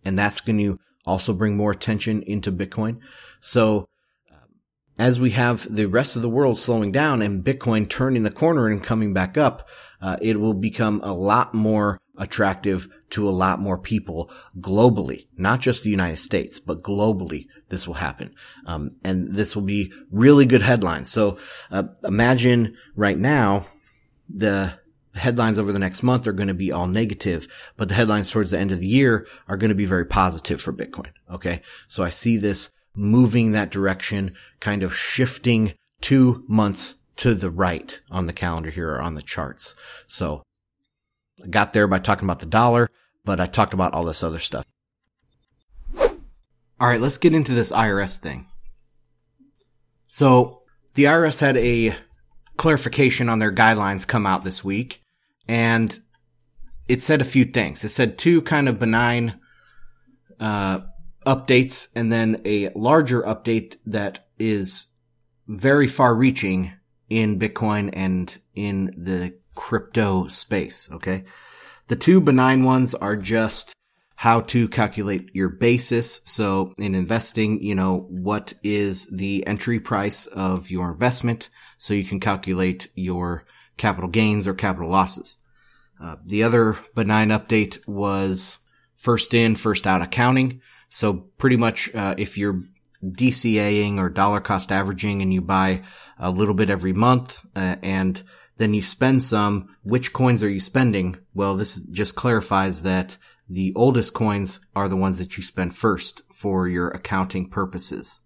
And 0.04 0.18
that's 0.18 0.42
going 0.42 0.58
to 0.58 0.80
also 1.06 1.34
bring 1.34 1.56
more 1.56 1.72
attention 1.72 2.24
into 2.24 2.52
Bitcoin. 2.52 3.00
So 3.42 3.88
as 4.98 5.20
we 5.20 5.32
have 5.32 5.74
the 5.74 5.86
rest 5.86 6.16
of 6.16 6.22
the 6.22 6.30
world 6.30 6.58
slowing 6.58 6.92
down 6.92 7.22
and 7.22 7.44
Bitcoin 7.44 7.88
turning 7.88 8.24
the 8.24 8.32
corner 8.32 8.68
and 8.68 8.84
coming 8.84 9.14
back 9.14 9.38
up, 9.38 9.68
uh, 10.02 10.18
it 10.22 10.40
will 10.40 10.54
become 10.54 11.02
a 11.04 11.14
lot 11.14 11.54
more 11.54 12.00
attractive 12.18 12.88
to 13.12 13.30
a 13.30 13.32
lot 13.32 13.60
more 13.60 13.78
people 13.78 14.32
globally, 14.60 15.28
not 15.38 15.60
just 15.60 15.84
the 15.84 15.92
United 15.92 16.18
States, 16.18 16.60
but 16.60 16.82
globally. 16.82 17.48
This 17.70 17.88
will 17.88 17.96
happen, 17.96 18.34
um, 18.66 18.96
and 19.04 19.28
this 19.28 19.56
will 19.56 19.64
be 19.64 19.92
really 20.12 20.46
good 20.46 20.62
headlines. 20.62 21.12
So 21.12 21.38
uh, 21.70 21.84
imagine 22.04 22.76
right 22.96 23.18
now 23.18 23.66
the 24.30 24.74
headlines 25.14 25.60
over 25.60 25.72
the 25.72 25.80
next 25.80 26.04
month 26.04 26.28
are 26.28 26.34
going 26.34 26.48
to 26.48 26.54
be 26.54 26.72
all 26.72 26.88
negative, 26.88 27.48
but 27.76 27.90
the 27.90 27.96
headlines 27.96 28.30
towards 28.30 28.52
the 28.52 28.60
end 28.60 28.72
of 28.72 28.80
the 28.80 28.88
year 28.88 29.28
are 29.48 29.58
going 29.58 29.70
to 29.70 29.76
be 29.76 29.86
very 29.86 30.06
positive 30.06 30.62
for 30.62 30.74
Bitcoin. 30.74 31.12
Okay, 31.32 31.62
so 31.88 32.04
I 32.04 32.10
see 32.10 32.38
this 32.38 32.72
moving 32.98 33.52
that 33.52 33.72
direction, 33.72 34.36
kind 34.60 34.84
of 34.84 34.96
shifting 34.96 35.74
two 36.02 36.44
months 36.48 36.96
to 37.18 37.34
the 37.34 37.50
right 37.50 38.00
on 38.12 38.26
the 38.26 38.34
calendar 38.34 38.70
here 38.70 38.92
or 38.92 39.02
on 39.02 39.16
the 39.16 39.22
charts. 39.22 39.76
So 40.08 40.44
I 41.44 41.48
got 41.48 41.74
there 41.74 41.88
by 41.88 42.00
talking 42.00 42.26
about 42.26 42.40
the 42.40 42.46
dollar, 42.46 42.90
but 43.24 43.40
I 43.40 43.46
talked 43.46 43.74
about 43.74 43.94
all 43.94 44.04
this 44.04 44.24
other 44.24 44.40
stuff. 44.40 44.66
All 46.80 46.88
right, 46.88 47.02
let's 47.02 47.18
get 47.18 47.34
into 47.34 47.54
this 47.54 47.72
IRS 47.72 48.18
thing. 48.18 48.48
So 50.08 50.62
the 50.94 51.06
IRS 51.06 51.40
had 51.40 51.58
a 51.58 51.96
clarification 52.58 53.30
on 53.30 53.40
their 53.40 53.52
guidelines 53.52 54.08
come 54.08 54.26
out 54.26 54.44
this 54.44 54.64
week 54.64 55.02
and 55.48 55.98
it 56.88 57.02
said 57.02 57.22
a 57.22 57.26
few 57.26 57.46
things. 57.46 57.84
It 57.84 57.90
said 57.90 58.18
two 58.18 58.42
kind 58.42 58.70
of 58.70 58.80
benign, 58.80 59.40
uh, 60.40 60.80
updates 61.28 61.90
and 61.96 62.12
then 62.12 62.42
a 62.46 62.70
larger 62.70 63.22
update 63.22 63.76
that 63.86 64.28
is 64.40 64.88
very 65.48 65.88
far 65.88 66.16
reaching 66.16 66.72
in 67.10 67.40
Bitcoin 67.40 67.90
and 67.94 68.36
in 68.56 68.94
the 68.98 69.38
crypto 69.56 70.28
space. 70.28 70.90
Okay. 70.92 71.26
The 71.88 71.96
two 71.96 72.22
benign 72.22 72.64
ones 72.64 72.96
are 72.96 73.16
just 73.16 73.74
how 74.16 74.42
to 74.42 74.68
calculate 74.68 75.30
your 75.34 75.50
basis. 75.50 76.22
So 76.26 76.74
in 76.78 76.96
investing, 76.96 77.62
you 77.62 77.76
know, 77.76 78.08
what 78.10 78.54
is 78.64 79.06
the 79.06 79.46
entry 79.46 79.80
price 79.80 80.26
of 80.28 80.72
your 80.72 80.92
investment? 80.92 81.50
So 81.78 81.94
you 81.94 82.04
can 82.04 82.20
calculate 82.20 82.90
your 82.96 83.46
capital 83.78 84.10
gains 84.10 84.48
or 84.48 84.54
capital 84.54 84.90
losses. 84.90 85.38
Uh, 86.02 86.16
the 86.26 86.44
other 86.44 86.78
benign 86.96 87.30
update 87.30 87.86
was 87.88 88.58
first 88.96 89.34
in, 89.34 89.56
first 89.56 89.86
out 89.86 90.02
accounting. 90.02 90.62
So 90.90 91.14
pretty 91.38 91.58
much, 91.58 91.94
uh, 91.94 92.16
if 92.18 92.38
you're 92.38 92.62
DCAing 93.04 93.98
or 93.98 94.10
dollar 94.10 94.40
cost 94.40 94.72
averaging 94.72 95.22
and 95.22 95.34
you 95.34 95.42
buy 95.42 95.84
a 96.18 96.32
little 96.32 96.54
bit 96.54 96.70
every 96.70 96.94
month, 96.94 97.46
uh, 97.56 97.76
and 97.84 98.24
then 98.58 98.74
you 98.74 98.82
spend 98.82 99.24
some, 99.24 99.76
which 99.84 100.14
coins 100.14 100.44
are 100.44 100.50
you 100.50 100.60
spending? 100.60 101.18
Well, 101.34 101.56
this 101.56 101.82
just 101.82 102.16
clarifies 102.16 102.82
that 102.82 103.18
the 103.50 103.72
oldest 103.76 104.14
coins 104.14 104.60
are 104.76 104.90
the 104.90 104.96
ones 104.96 105.20
that 105.20 105.38
you 105.38 105.44
spend 105.44 105.76
first 105.76 106.24
for 106.34 106.68
your 106.68 106.90
accounting 106.90 107.50
purposes. 107.50 108.20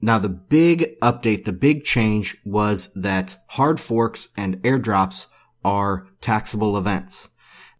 Now 0.00 0.18
the 0.18 0.28
big 0.28 0.98
update, 1.00 1.44
the 1.44 1.52
big 1.52 1.84
change 1.84 2.36
was 2.44 2.92
that 2.94 3.36
hard 3.48 3.80
forks 3.80 4.28
and 4.36 4.60
airdrops 4.62 5.26
are 5.64 6.08
taxable 6.20 6.76
events. 6.76 7.30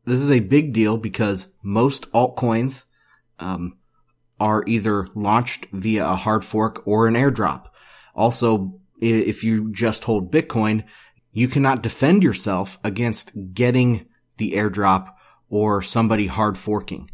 This 0.04 0.20
is 0.20 0.30
a 0.30 0.40
big 0.40 0.72
deal 0.72 0.96
because 0.96 1.52
most 1.62 2.10
altcoins 2.12 2.84
um, 3.42 3.76
are 4.40 4.64
either 4.66 5.08
launched 5.14 5.66
via 5.72 6.08
a 6.08 6.16
hard 6.16 6.44
fork 6.44 6.82
or 6.86 7.06
an 7.06 7.14
airdrop. 7.14 7.66
Also, 8.14 8.80
if 9.00 9.42
you 9.44 9.72
just 9.72 10.04
hold 10.04 10.32
Bitcoin, 10.32 10.84
you 11.32 11.48
cannot 11.48 11.82
defend 11.82 12.22
yourself 12.22 12.78
against 12.84 13.32
getting 13.54 14.06
the 14.36 14.52
airdrop 14.52 15.12
or 15.48 15.82
somebody 15.82 16.26
hard 16.26 16.56
forking. 16.56 17.10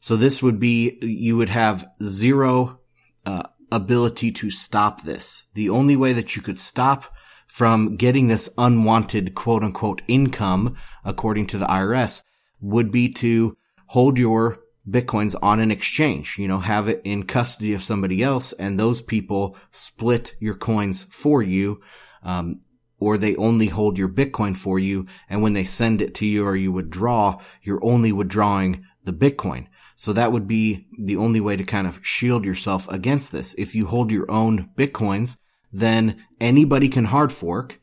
So 0.00 0.16
this 0.16 0.42
would 0.42 0.58
be, 0.58 0.98
you 1.02 1.36
would 1.36 1.50
have 1.50 1.86
zero 2.02 2.80
uh, 3.26 3.44
ability 3.70 4.32
to 4.32 4.50
stop 4.50 5.02
this. 5.02 5.44
The 5.54 5.70
only 5.70 5.96
way 5.96 6.12
that 6.12 6.36
you 6.36 6.42
could 6.42 6.58
stop 6.58 7.12
from 7.46 7.96
getting 7.96 8.28
this 8.28 8.48
unwanted 8.56 9.34
quote 9.34 9.62
unquote 9.62 10.02
income, 10.08 10.76
according 11.04 11.46
to 11.48 11.58
the 11.58 11.66
IRS, 11.66 12.22
would 12.60 12.90
be 12.90 13.08
to 13.14 13.56
hold 13.88 14.18
your 14.18 14.60
bitcoins 14.90 15.34
on 15.42 15.60
an 15.60 15.70
exchange, 15.70 16.36
you 16.38 16.48
know, 16.48 16.58
have 16.58 16.88
it 16.88 17.00
in 17.04 17.24
custody 17.24 17.72
of 17.74 17.82
somebody 17.82 18.22
else 18.22 18.52
and 18.54 18.78
those 18.78 19.00
people 19.00 19.56
split 19.70 20.34
your 20.40 20.54
coins 20.54 21.04
for 21.04 21.42
you. 21.42 21.80
Um, 22.22 22.60
or 23.00 23.16
they 23.16 23.34
only 23.36 23.66
hold 23.66 23.96
your 23.96 24.10
Bitcoin 24.10 24.54
for 24.54 24.78
you. 24.78 25.06
And 25.28 25.42
when 25.42 25.54
they 25.54 25.64
send 25.64 26.02
it 26.02 26.14
to 26.16 26.26
you 26.26 26.44
or 26.44 26.54
you 26.54 26.70
withdraw, 26.70 27.40
you're 27.62 27.82
only 27.82 28.12
withdrawing 28.12 28.84
the 29.04 29.12
Bitcoin. 29.12 29.66
So 29.96 30.12
that 30.12 30.32
would 30.32 30.46
be 30.46 30.86
the 30.98 31.16
only 31.16 31.40
way 31.40 31.56
to 31.56 31.64
kind 31.64 31.86
of 31.86 32.00
shield 32.02 32.44
yourself 32.44 32.88
against 32.88 33.32
this. 33.32 33.54
If 33.54 33.74
you 33.74 33.86
hold 33.86 34.10
your 34.10 34.30
own 34.30 34.70
Bitcoins, 34.76 35.38
then 35.72 36.24
anybody 36.40 36.88
can 36.88 37.06
hard 37.06 37.32
fork 37.32 37.80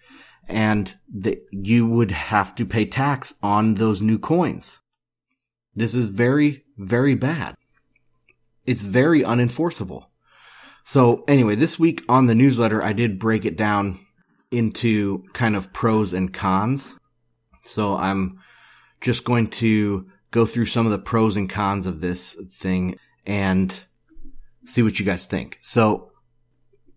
and 0.47 0.95
you 1.51 1.87
would 1.87 2.11
have 2.11 2.55
to 2.55 2.65
pay 2.65 2.85
tax 2.85 3.33
on 3.43 3.73
those 3.73 4.01
new 4.01 4.17
coins. 4.17 4.79
This 5.75 5.93
is 5.93 6.07
very, 6.07 6.63
very 6.77 7.15
bad. 7.15 7.55
It's 8.65 8.83
very 8.83 9.21
unenforceable. 9.21 10.05
So 10.83 11.23
anyway, 11.27 11.55
this 11.55 11.77
week 11.77 12.03
on 12.07 12.27
the 12.27 12.35
newsletter, 12.35 12.83
I 12.83 12.93
did 12.93 13.19
break 13.19 13.45
it 13.45 13.57
down 13.57 13.99
into 14.51 15.23
kind 15.33 15.55
of 15.55 15.73
pros 15.73 16.13
and 16.13 16.33
cons. 16.33 16.97
So 17.63 17.95
I'm 17.95 18.39
just 19.01 19.23
going 19.23 19.47
to 19.47 20.07
go 20.31 20.45
through 20.45 20.65
some 20.65 20.85
of 20.85 20.91
the 20.91 20.99
pros 20.99 21.35
and 21.35 21.49
cons 21.49 21.87
of 21.87 21.99
this 21.99 22.39
thing 22.51 22.97
and 23.25 23.85
see 24.65 24.81
what 24.81 24.99
you 24.99 25.05
guys 25.05 25.25
think. 25.25 25.57
So 25.61 26.11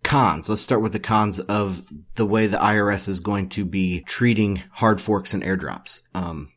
cons. 0.02 0.48
Let's 0.48 0.62
start 0.62 0.82
with 0.82 0.92
the 0.92 1.00
cons 1.00 1.40
of 1.40 1.84
the 2.14 2.26
way 2.26 2.46
the 2.46 2.58
IRS 2.58 3.08
is 3.08 3.20
going 3.20 3.48
to 3.50 3.64
be 3.64 4.00
treating 4.02 4.62
hard 4.72 5.00
forks 5.00 5.34
and 5.34 5.42
airdrops. 5.42 6.02
Um, 6.14 6.52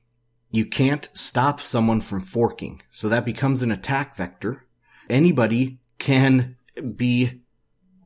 you 0.53 0.67
can't 0.67 1.09
stop 1.15 1.59
someone 1.59 1.99
from 1.99 2.21
forking. 2.21 2.83
So 2.91 3.09
that 3.09 3.25
becomes 3.25 3.63
an 3.63 3.71
attack 3.71 4.15
vector. 4.15 4.67
Anybody 5.09 5.79
can 5.97 6.57
be 6.95 7.41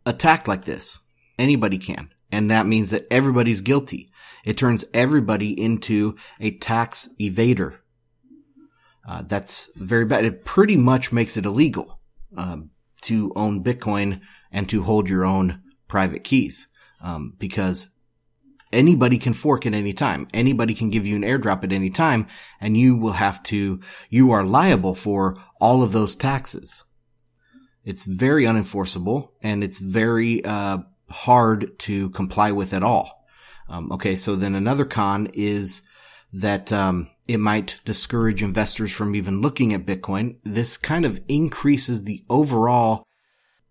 attacked 0.06 0.48
like 0.48 0.64
this. 0.64 1.00
Anybody 1.38 1.78
can. 1.78 2.10
And 2.32 2.50
that 2.50 2.66
means 2.66 2.90
that 2.92 3.06
everybody's 3.12 3.60
guilty. 3.60 4.10
It 4.46 4.56
turns 4.56 4.86
everybody 4.94 5.62
into 5.62 6.16
a 6.40 6.52
tax 6.52 7.10
evader. 7.20 7.80
Uh, 9.06 9.24
that's 9.24 9.70
very 9.76 10.06
bad. 10.06 10.24
It 10.24 10.46
pretty 10.46 10.78
much 10.78 11.12
makes 11.12 11.36
it 11.36 11.46
illegal 11.46 12.00
um, 12.38 12.70
to 13.02 13.34
own 13.36 13.62
Bitcoin 13.62 14.22
and 14.54 14.70
to 14.70 14.84
hold 14.84 15.10
your 15.10 15.26
own 15.26 15.62
private 15.90 16.24
keys 16.24 16.70
um, 17.02 17.34
because 17.38 17.90
anybody 18.72 19.18
can 19.18 19.34
fork 19.34 19.66
at 19.66 19.74
any 19.74 19.94
time. 19.94 20.28
Anybody 20.34 20.74
can 20.74 20.90
give 20.90 21.06
you 21.06 21.16
an 21.16 21.24
airdrop 21.24 21.64
at 21.64 21.72
any 21.72 21.90
time 21.90 22.28
and 22.60 22.78
you 22.78 22.96
will 22.96 23.14
have 23.14 23.42
to, 23.44 23.80
you 24.10 24.32
are 24.32 24.46
liable 24.46 24.96
for 24.96 25.38
all 25.60 25.84
of 25.84 25.92
those 25.92 26.16
taxes. 26.16 26.84
It's 27.84 28.04
very 28.04 28.44
unenforceable 28.44 29.30
and 29.42 29.64
it's 29.64 29.80
very, 29.80 30.44
uh, 30.44 30.80
hard 31.10 31.80
to 31.80 32.10
comply 32.10 32.52
with 32.52 32.74
at 32.74 32.84
all. 32.84 33.26
Um, 33.70 33.92
okay. 33.94 34.16
So 34.16 34.36
then 34.36 34.56
another 34.56 34.86
con 34.86 35.30
is 35.34 35.82
that, 36.34 36.72
um, 36.74 37.10
it 37.28 37.40
might 37.40 37.82
discourage 37.84 38.42
investors 38.42 38.92
from 38.92 39.16
even 39.16 39.42
looking 39.42 39.74
at 39.74 39.86
Bitcoin. 39.86 40.38
This 40.44 40.78
kind 40.78 41.04
of 41.06 41.22
increases 41.28 42.04
the 42.04 42.24
overall 42.30 43.04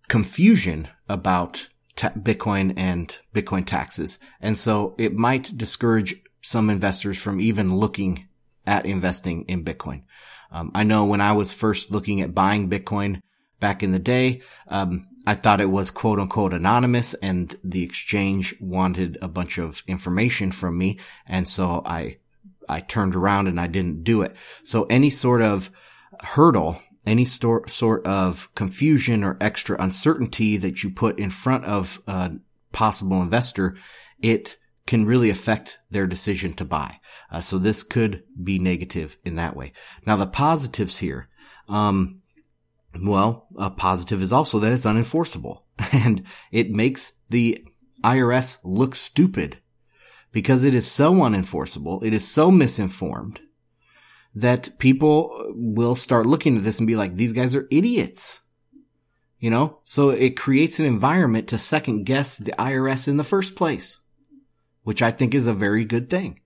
confusion 0.09 0.89
about 1.09 1.69
ta- 1.97 2.11
Bitcoin 2.11 2.75
and 2.77 3.19
Bitcoin 3.35 3.67
taxes. 3.67 4.19
And 4.41 4.57
so 4.57 4.95
it 4.99 5.15
might 5.15 5.57
discourage 5.57 6.23
some 6.41 6.71
investors 6.71 7.19
from 7.19 7.41
even 7.41 7.77
looking 7.77 8.29
at 8.67 8.87
investing 8.87 9.45
in 9.49 9.65
Bitcoin. 9.65 10.03
Um, 10.51 10.71
I 10.75 10.85
know 10.85 11.05
when 11.05 11.21
I 11.21 11.33
was 11.33 11.53
first 11.53 11.91
looking 11.91 12.21
at 12.21 12.35
buying 12.35 12.71
Bitcoin 12.71 13.21
back 13.59 13.83
in 13.83 13.91
the 13.91 13.99
day, 13.99 14.43
um, 14.69 15.09
I 15.27 15.35
thought 15.35 15.61
it 15.61 15.71
was 15.71 15.91
quote 15.91 16.21
unquote 16.21 16.53
anonymous 16.53 17.15
and 17.15 17.57
the 17.65 17.83
exchange 17.83 18.55
wanted 18.61 19.19
a 19.21 19.29
bunch 19.29 19.59
of 19.59 19.83
information 19.89 20.53
from 20.53 20.79
me. 20.79 21.01
And 21.27 21.49
so 21.49 21.83
I, 21.85 22.19
I 22.69 22.81
turned 22.81 23.17
around 23.17 23.49
and 23.49 23.61
I 23.61 23.67
didn't 23.67 24.05
do 24.05 24.23
it. 24.23 24.37
So 24.63 24.85
any 24.85 25.11
sort 25.11 25.43
of 25.43 25.71
hurdle, 26.21 26.81
any 27.07 27.25
sort, 27.25 27.71
sort 27.71 28.07
of 28.07 28.53
confusion 28.55 29.23
or 29.23 29.37
extra 29.41 29.81
uncertainty 29.81 30.57
that 30.57 30.83
you 30.83 30.91
put 30.91 31.19
in 31.19 31.31
front 31.31 31.65
of 31.65 32.01
a 32.07 32.33
possible 32.73 33.23
investor, 33.23 33.77
it 34.21 34.59
can 34.87 35.05
really 35.05 35.31
affect 35.31 35.79
their 35.91 36.07
decision 36.07 36.53
to 36.55 36.65
buy. 36.65 37.01
Uh, 37.31 37.41
so 37.41 37.59
this 37.59 37.83
could 37.83 38.23
be 38.43 38.59
negative 38.59 39.19
in 39.25 39.37
that 39.37 39.57
way. 39.57 39.73
Now 40.07 40.17
the 40.17 40.27
positives 40.27 40.99
here, 40.99 41.29
um, 41.69 42.23
well, 43.01 43.49
a 43.57 43.71
positive 43.71 44.23
is 44.23 44.33
also 44.33 44.59
that 44.61 44.73
it's 44.73 44.85
unenforceable 44.85 45.63
and 45.93 46.25
it 46.53 46.71
makes 46.71 47.13
the 47.29 47.65
IRS 48.05 48.59
look 48.63 48.95
stupid 48.95 49.59
because 50.33 50.65
it 50.65 50.75
is 50.75 50.91
so 50.91 51.13
unenforceable. 51.15 52.03
It 52.05 52.15
is 52.15 52.27
so 52.27 52.51
misinformed 52.51 53.41
that 54.37 54.79
people 54.79 55.51
will 55.55 55.97
start 55.97 56.27
looking 56.27 56.59
at 56.59 56.63
this 56.63 56.79
and 56.79 56.87
be 56.87 56.95
like, 56.95 57.17
these 57.17 57.33
guys 57.33 57.57
are 57.57 57.67
idiots. 57.71 58.43
You 59.39 59.51
know, 59.51 59.81
so 59.85 60.11
it 60.11 60.37
creates 60.37 60.79
an 60.79 60.87
environment 60.87 61.49
to 61.49 61.59
second 61.59 62.05
guess 62.05 62.39
the 62.39 62.53
IRS 62.53 63.07
in 63.07 63.17
the 63.17 63.25
first 63.25 63.55
place, 63.55 64.01
which 64.83 65.03
I 65.03 65.11
think 65.11 65.35
is 65.35 65.47
a 65.47 65.53
very 65.53 65.85
good 65.85 66.09
thing. 66.09 66.41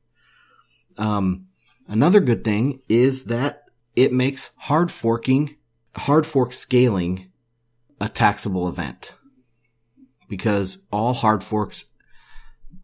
Um, 0.99 1.47
another 1.89 2.21
good 2.21 2.43
thing 2.43 2.81
is 2.89 3.25
that 3.27 3.65
it 3.95 4.13
makes 4.13 4.51
hard 4.57 4.91
forking 4.91 5.57
hard 5.97 6.27
fork 6.27 6.53
scaling 6.53 7.31
a 8.01 8.09
taxable 8.09 8.69
event 8.69 9.15
because 10.29 10.79
all 10.93 11.13
hard 11.13 11.43
forks 11.45 11.87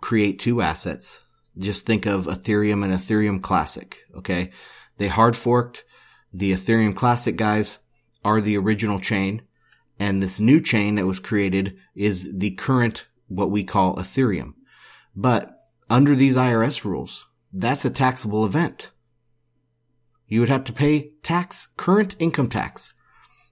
create 0.00 0.38
two 0.38 0.60
assets. 0.60 1.22
Just 1.58 1.86
think 1.86 2.06
of 2.06 2.26
Ethereum 2.26 2.84
and 2.84 2.92
Ethereum 2.92 3.42
Classic. 3.42 3.96
Okay. 4.16 4.50
They 4.98 5.08
hard 5.08 5.36
forked 5.36 5.84
the 6.32 6.52
Ethereum 6.52 6.94
Classic 6.94 7.36
guys 7.36 7.78
are 8.24 8.40
the 8.40 8.56
original 8.56 9.00
chain. 9.00 9.42
And 9.98 10.22
this 10.22 10.40
new 10.40 10.60
chain 10.60 10.96
that 10.96 11.06
was 11.06 11.20
created 11.20 11.76
is 11.94 12.36
the 12.36 12.50
current, 12.50 13.06
what 13.28 13.50
we 13.50 13.64
call 13.64 13.96
Ethereum. 13.96 14.54
But 15.14 15.58
under 15.88 16.14
these 16.14 16.36
IRS 16.36 16.84
rules, 16.84 17.26
that's 17.52 17.84
a 17.84 17.90
taxable 17.90 18.44
event. 18.44 18.90
You 20.26 20.40
would 20.40 20.48
have 20.48 20.64
to 20.64 20.72
pay 20.72 21.12
tax, 21.22 21.68
current 21.76 22.16
income 22.18 22.48
tax 22.48 22.92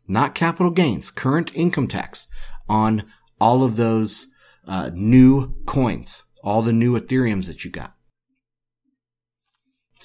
not 0.06 0.34
capital 0.34 0.70
gains, 0.70 1.10
current 1.10 1.50
income 1.54 1.88
tax 1.88 2.26
on 2.68 3.04
all 3.40 3.62
of 3.62 3.76
those 3.76 4.26
uh, 4.66 4.90
new 4.94 5.54
coins, 5.66 6.24
all 6.42 6.62
the 6.62 6.72
new 6.72 6.98
Ethereums 6.98 7.46
that 7.46 7.64
you 7.64 7.70
got. 7.70 7.94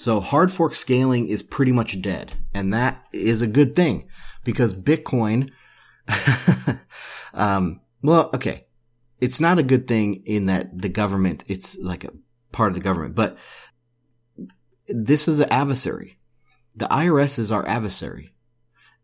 So 0.00 0.20
hard 0.20 0.50
fork 0.50 0.74
scaling 0.74 1.28
is 1.28 1.42
pretty 1.42 1.72
much 1.72 2.00
dead. 2.00 2.32
And 2.54 2.72
that 2.72 3.04
is 3.12 3.42
a 3.42 3.46
good 3.46 3.76
thing 3.76 4.08
because 4.44 4.74
Bitcoin, 4.74 5.50
um, 7.34 7.82
well, 8.00 8.30
okay. 8.32 8.66
It's 9.20 9.40
not 9.40 9.58
a 9.58 9.62
good 9.62 9.86
thing 9.86 10.22
in 10.24 10.46
that 10.46 10.80
the 10.80 10.88
government, 10.88 11.44
it's 11.48 11.76
like 11.76 12.04
a 12.04 12.14
part 12.50 12.70
of 12.70 12.76
the 12.76 12.82
government, 12.82 13.14
but 13.14 13.36
this 14.88 15.28
is 15.28 15.38
an 15.38 15.52
adversary. 15.52 16.18
The 16.74 16.86
IRS 16.86 17.38
is 17.38 17.52
our 17.52 17.68
adversary. 17.68 18.32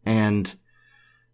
And 0.07 0.57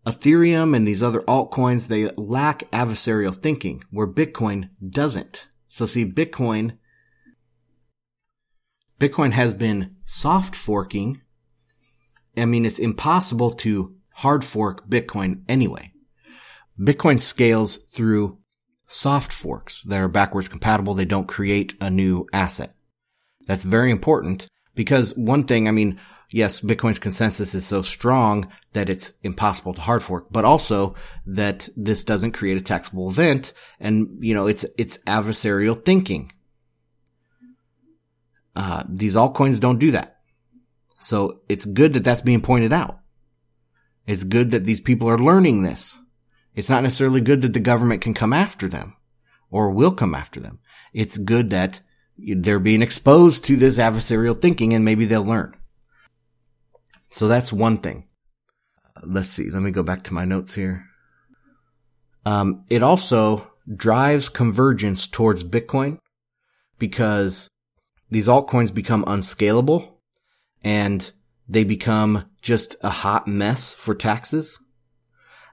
Ethereum 0.05 0.75
and 0.75 0.89
these 0.89 1.05
other 1.05 1.21
altcoins, 1.21 1.87
they 1.87 2.09
lack 2.17 2.69
adversarial 2.73 3.33
thinking, 3.33 3.85
where 3.93 4.09
Bitcoin 4.09 4.71
doesn't. 4.85 5.47
So 5.69 5.87
see, 5.87 6.05
Bitcoin, 6.05 6.79
Bitcoin 9.03 9.33
has 9.33 9.53
been 9.53 9.97
soft 10.05 10.55
forking. 10.55 11.21
I 12.37 12.45
mean, 12.45 12.65
it's 12.65 12.79
impossible 12.79 13.51
to 13.55 13.97
hard 14.15 14.45
fork 14.45 14.89
Bitcoin 14.89 15.43
anyway. 15.49 15.91
Bitcoin 16.79 17.19
scales 17.19 17.79
through 17.79 18.39
soft 18.87 19.33
forks 19.33 19.83
that 19.83 20.01
are 20.01 20.07
backwards 20.07 20.47
compatible. 20.47 20.95
They 20.95 21.05
don't 21.05 21.27
create 21.27 21.75
a 21.81 21.91
new 21.91 22.29
asset. 22.33 22.77
That's 23.49 23.65
very 23.65 23.91
important 23.91 24.47
because 24.77 25.17
one 25.17 25.43
thing, 25.49 25.67
I 25.67 25.73
mean, 25.73 25.99
yes, 26.31 26.61
Bitcoin's 26.61 27.01
consensus 27.01 27.57
is 27.57 27.67
so 27.67 27.83
strong 27.83 28.53
that 28.73 28.89
it's 28.89 29.11
impossible 29.25 29.75
to 29.75 29.81
hard 29.81 30.05
fork, 30.05 30.29
but 30.31 30.45
also 30.45 30.95
that 31.27 31.69
this 31.77 32.05
doesn't 32.05 32.33
create 32.33 32.57
a 32.57 32.61
taxable 32.61 33.11
event. 33.11 33.53
And, 33.81 34.19
you 34.21 34.33
know, 34.33 34.47
it's, 34.47 34.65
it's 34.79 34.99
adversarial 35.09 35.85
thinking. 35.85 36.31
Uh, 38.55 38.85
these 38.89 39.17
altcoins 39.17 39.61
don't 39.61 39.79
do 39.79 39.91
that. 39.93 40.19
So 41.01 41.41
it's 41.49 41.65
good 41.65 41.95
that 41.95 42.05
that's 42.05 42.21
being 42.21 42.43
pointed 42.43 42.73
out. 42.73 43.01
It's 44.07 44.25
good 44.25 44.51
that 44.51 44.65
these 44.65 44.81
people 44.81 45.09
are 45.09 45.19
learning 45.19 45.63
this. 45.63 45.99
It's 46.55 46.71
not 46.71 46.83
necessarily 46.83 47.21
good 47.21 47.43
that 47.43 47.53
the 47.53 47.61
government 47.61 48.03
can 48.03 48.15
come 48.15 48.33
after 48.33 48.69
them 48.69 48.97
or 49.51 49.71
will 49.71 49.93
come 49.93 50.15
after 50.15 50.41
them. 50.41 50.59
It's 50.93 51.17
good 51.17 51.51
that 51.51 51.81
they're 52.19 52.59
being 52.59 52.83
exposed 52.83 53.45
to 53.45 53.57
this 53.57 53.79
adversarial 53.79 54.41
thinking 54.41 54.75
and 54.75 54.85
maybe 54.85 55.07
they'll 55.07 55.25
learn. 55.25 55.55
So 57.09 57.29
that's 57.29 57.53
one 57.53 57.79
thing. 57.79 58.09
Let's 59.03 59.31
see. 59.31 59.51
Let 59.51 59.63
me 59.63 59.71
go 59.71 59.83
back 59.83 60.05
to 60.05 60.15
my 60.15 60.25
notes 60.25 60.55
here. 60.55 60.87
Um, 62.25 62.65
it 62.71 62.83
also 62.83 63.51
drives 63.75 64.29
convergence 64.29 65.07
towards 65.07 65.43
Bitcoin 65.43 65.99
because 66.79 67.49
these 68.13 68.29
altcoins 68.29 68.73
become 68.73 69.05
unscalable 69.07 69.99
and 70.63 71.13
they 71.49 71.65
become 71.65 72.27
just 72.43 72.77
a 72.83 72.91
hot 72.91 73.27
mess 73.27 73.73
for 73.73 73.95
taxes. 73.95 74.61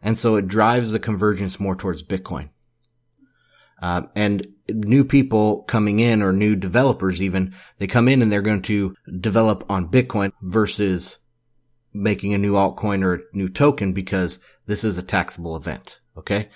And 0.01 0.17
so 0.17 0.35
it 0.35 0.47
drives 0.47 0.91
the 0.91 0.99
convergence 0.99 1.57
more 1.59 1.75
towards 1.75 2.03
Bitcoin. 2.03 2.49
Uh, 3.81 4.01
and 4.13 4.45
new 4.67 5.05
people 5.05 5.63
coming 5.63 6.01
in 6.01 6.21
or 6.21 6.33
new 6.33 6.53
developers 6.53 7.21
even, 7.21 7.55
they 7.77 7.87
come 7.87 8.09
in 8.09 8.21
and 8.21 8.29
they're 8.29 8.41
going 8.41 8.61
to 8.63 8.93
develop 9.21 9.63
on 9.69 9.89
Bitcoin 9.89 10.33
versus 10.41 11.17
making 11.93 12.33
a 12.33 12.37
new 12.37 12.53
altcoin 12.53 13.03
or 13.03 13.13
a 13.13 13.19
new 13.31 13.47
token 13.47 13.93
because 13.93 14.37
this 14.65 14.83
is 14.83 14.97
a 14.97 15.03
taxable 15.03 15.55
event. 15.55 16.01
Okay. 16.17 16.49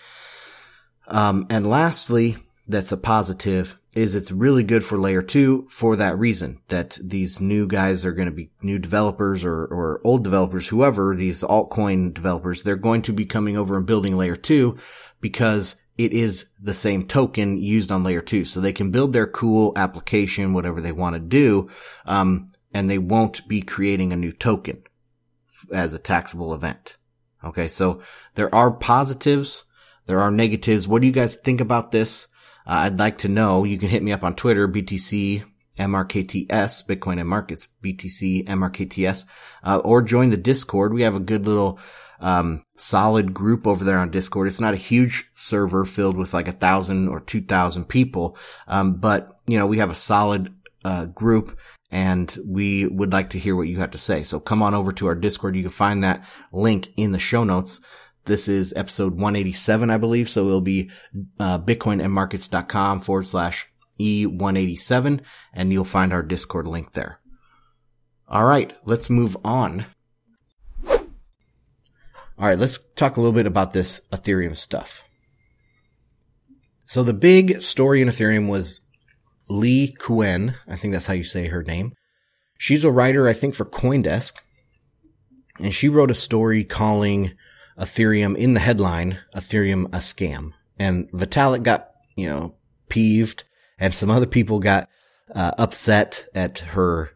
Um, 1.07 1.47
and 1.49 1.65
lastly, 1.65 2.35
that's 2.67 2.91
a 2.91 2.97
positive 2.97 3.77
is 3.95 4.15
it's 4.15 4.31
really 4.31 4.63
good 4.63 4.83
for 4.83 4.99
layer 4.99 5.21
two 5.21 5.67
for 5.69 5.95
that 5.95 6.17
reason 6.17 6.59
that 6.69 6.97
these 7.01 7.39
new 7.39 7.67
guys 7.67 8.05
are 8.05 8.13
going 8.13 8.27
to 8.27 8.33
be 8.33 8.49
new 8.61 8.79
developers 8.79 9.45
or, 9.45 9.65
or 9.65 10.01
old 10.03 10.23
developers, 10.23 10.67
whoever 10.67 11.15
these 11.15 11.43
altcoin 11.43 12.13
developers, 12.13 12.63
they're 12.63 12.75
going 12.75 13.01
to 13.03 13.13
be 13.13 13.25
coming 13.25 13.57
over 13.57 13.77
and 13.77 13.85
building 13.85 14.17
layer 14.17 14.35
two 14.35 14.77
because 15.21 15.75
it 15.97 16.11
is 16.11 16.49
the 16.59 16.73
same 16.73 17.05
token 17.05 17.57
used 17.57 17.91
on 17.91 18.03
layer 18.03 18.21
two. 18.21 18.45
So 18.45 18.59
they 18.59 18.73
can 18.73 18.89
build 18.89 19.13
their 19.13 19.27
cool 19.27 19.73
application, 19.75 20.53
whatever 20.53 20.81
they 20.81 20.91
want 20.91 21.15
to 21.15 21.19
do. 21.19 21.69
Um, 22.05 22.51
and 22.73 22.89
they 22.89 22.97
won't 22.97 23.47
be 23.47 23.61
creating 23.61 24.11
a 24.11 24.17
new 24.17 24.31
token 24.31 24.83
as 25.71 25.93
a 25.93 25.99
taxable 25.99 26.53
event. 26.53 26.97
Okay. 27.43 27.67
So 27.67 28.01
there 28.33 28.53
are 28.53 28.71
positives. 28.71 29.65
There 30.07 30.19
are 30.19 30.31
negatives. 30.31 30.87
What 30.87 31.01
do 31.01 31.07
you 31.07 31.13
guys 31.13 31.35
think 31.35 31.61
about 31.61 31.91
this? 31.91 32.27
Uh, 32.65 32.85
I'd 32.85 32.99
like 32.99 33.19
to 33.19 33.27
know. 33.27 33.63
You 33.63 33.77
can 33.77 33.89
hit 33.89 34.03
me 34.03 34.11
up 34.11 34.23
on 34.23 34.35
Twitter, 34.35 34.67
BTC 34.67 35.43
MRKTS, 35.77 36.85
Bitcoin 36.87 37.19
and 37.19 37.29
Markets, 37.29 37.67
BTC 37.83 38.45
MRKTS, 38.47 39.25
uh, 39.63 39.81
or 39.83 40.01
join 40.01 40.29
the 40.29 40.37
Discord. 40.37 40.93
We 40.93 41.01
have 41.01 41.15
a 41.15 41.19
good 41.19 41.45
little, 41.45 41.79
um, 42.19 42.63
solid 42.77 43.33
group 43.33 43.65
over 43.67 43.83
there 43.83 43.97
on 43.97 44.11
Discord. 44.11 44.47
It's 44.47 44.61
not 44.61 44.73
a 44.73 44.77
huge 44.77 45.29
server 45.35 45.83
filled 45.85 46.17
with 46.17 46.33
like 46.33 46.47
a 46.47 46.53
thousand 46.53 47.09
or 47.09 47.19
two 47.19 47.41
thousand 47.41 47.85
people. 47.89 48.37
Um, 48.67 48.95
but 48.95 49.39
you 49.47 49.57
know, 49.57 49.65
we 49.65 49.79
have 49.79 49.91
a 49.91 49.95
solid, 49.95 50.53
uh, 50.85 51.05
group 51.05 51.57
and 51.93 52.37
we 52.45 52.87
would 52.87 53.13
like 53.13 53.29
to 53.29 53.39
hear 53.39 53.55
what 53.55 53.67
you 53.67 53.77
have 53.77 53.91
to 53.91 53.99
say. 53.99 54.23
So 54.23 54.39
come 54.39 54.63
on 54.63 54.73
over 54.73 54.91
to 54.93 55.07
our 55.07 55.15
Discord. 55.15 55.55
You 55.55 55.61
can 55.61 55.71
find 55.71 56.03
that 56.03 56.25
link 56.51 56.89
in 56.97 57.11
the 57.11 57.19
show 57.19 57.43
notes. 57.43 57.79
This 58.25 58.47
is 58.47 58.73
episode 58.75 59.13
187, 59.13 59.89
I 59.89 59.97
believe. 59.97 60.29
So 60.29 60.47
it'll 60.47 60.61
be, 60.61 60.89
uh, 61.39 61.59
bitcoinandmarkets.com 61.59 63.01
forward 63.01 63.27
slash 63.27 63.67
E187 63.99 65.21
and 65.53 65.73
you'll 65.73 65.83
find 65.83 66.13
our 66.13 66.23
Discord 66.23 66.67
link 66.67 66.93
there. 66.93 67.19
All 68.27 68.45
right. 68.45 68.75
Let's 68.85 69.09
move 69.09 69.37
on. 69.43 69.85
All 70.87 70.99
right. 72.37 72.57
Let's 72.57 72.79
talk 72.95 73.17
a 73.17 73.21
little 73.21 73.33
bit 73.33 73.45
about 73.45 73.73
this 73.73 74.01
Ethereum 74.11 74.55
stuff. 74.55 75.03
So 76.85 77.03
the 77.03 77.13
big 77.13 77.61
story 77.61 78.01
in 78.01 78.07
Ethereum 78.07 78.47
was 78.47 78.81
Leigh 79.49 79.95
Cuen. 79.99 80.55
I 80.67 80.75
think 80.75 80.93
that's 80.93 81.07
how 81.07 81.13
you 81.13 81.23
say 81.23 81.47
her 81.47 81.63
name. 81.63 81.93
She's 82.57 82.83
a 82.83 82.91
writer, 82.91 83.27
I 83.27 83.33
think, 83.33 83.55
for 83.55 83.65
Coindesk. 83.65 84.39
And 85.59 85.73
she 85.73 85.89
wrote 85.89 86.11
a 86.11 86.15
story 86.15 86.63
calling 86.63 87.33
Ethereum 87.77 88.35
in 88.35 88.53
the 88.53 88.59
headline, 88.59 89.19
Ethereum 89.35 89.85
a 89.85 89.97
scam. 89.97 90.51
And 90.77 91.09
Vitalik 91.11 91.63
got, 91.63 91.91
you 92.15 92.27
know, 92.27 92.55
peeved 92.89 93.43
and 93.79 93.93
some 93.93 94.09
other 94.09 94.25
people 94.25 94.59
got 94.59 94.89
uh, 95.33 95.51
upset 95.57 96.25
at 96.35 96.59
her, 96.59 97.11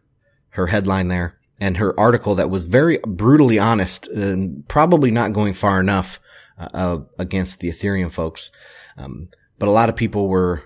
her 0.50 0.66
headline 0.66 1.08
there 1.08 1.38
and 1.60 1.76
her 1.76 1.98
article 1.98 2.36
that 2.36 2.50
was 2.50 2.64
very 2.64 2.98
brutally 3.06 3.58
honest 3.58 4.06
and 4.08 4.66
probably 4.68 5.10
not 5.10 5.32
going 5.32 5.54
far 5.54 5.80
enough 5.80 6.20
uh, 6.58 6.68
uh, 6.74 6.98
against 7.18 7.60
the 7.60 7.68
Ethereum 7.68 8.12
folks. 8.12 8.50
Um, 8.96 9.28
but 9.58 9.68
a 9.68 9.72
lot 9.72 9.88
of 9.88 9.96
people 9.96 10.28
were, 10.28 10.62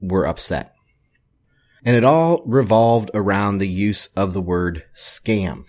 were 0.00 0.26
upset. 0.26 0.74
And 1.84 1.94
it 1.94 2.04
all 2.04 2.42
revolved 2.44 3.10
around 3.14 3.58
the 3.58 3.68
use 3.68 4.08
of 4.16 4.32
the 4.32 4.40
word 4.40 4.84
scam. 4.94 5.66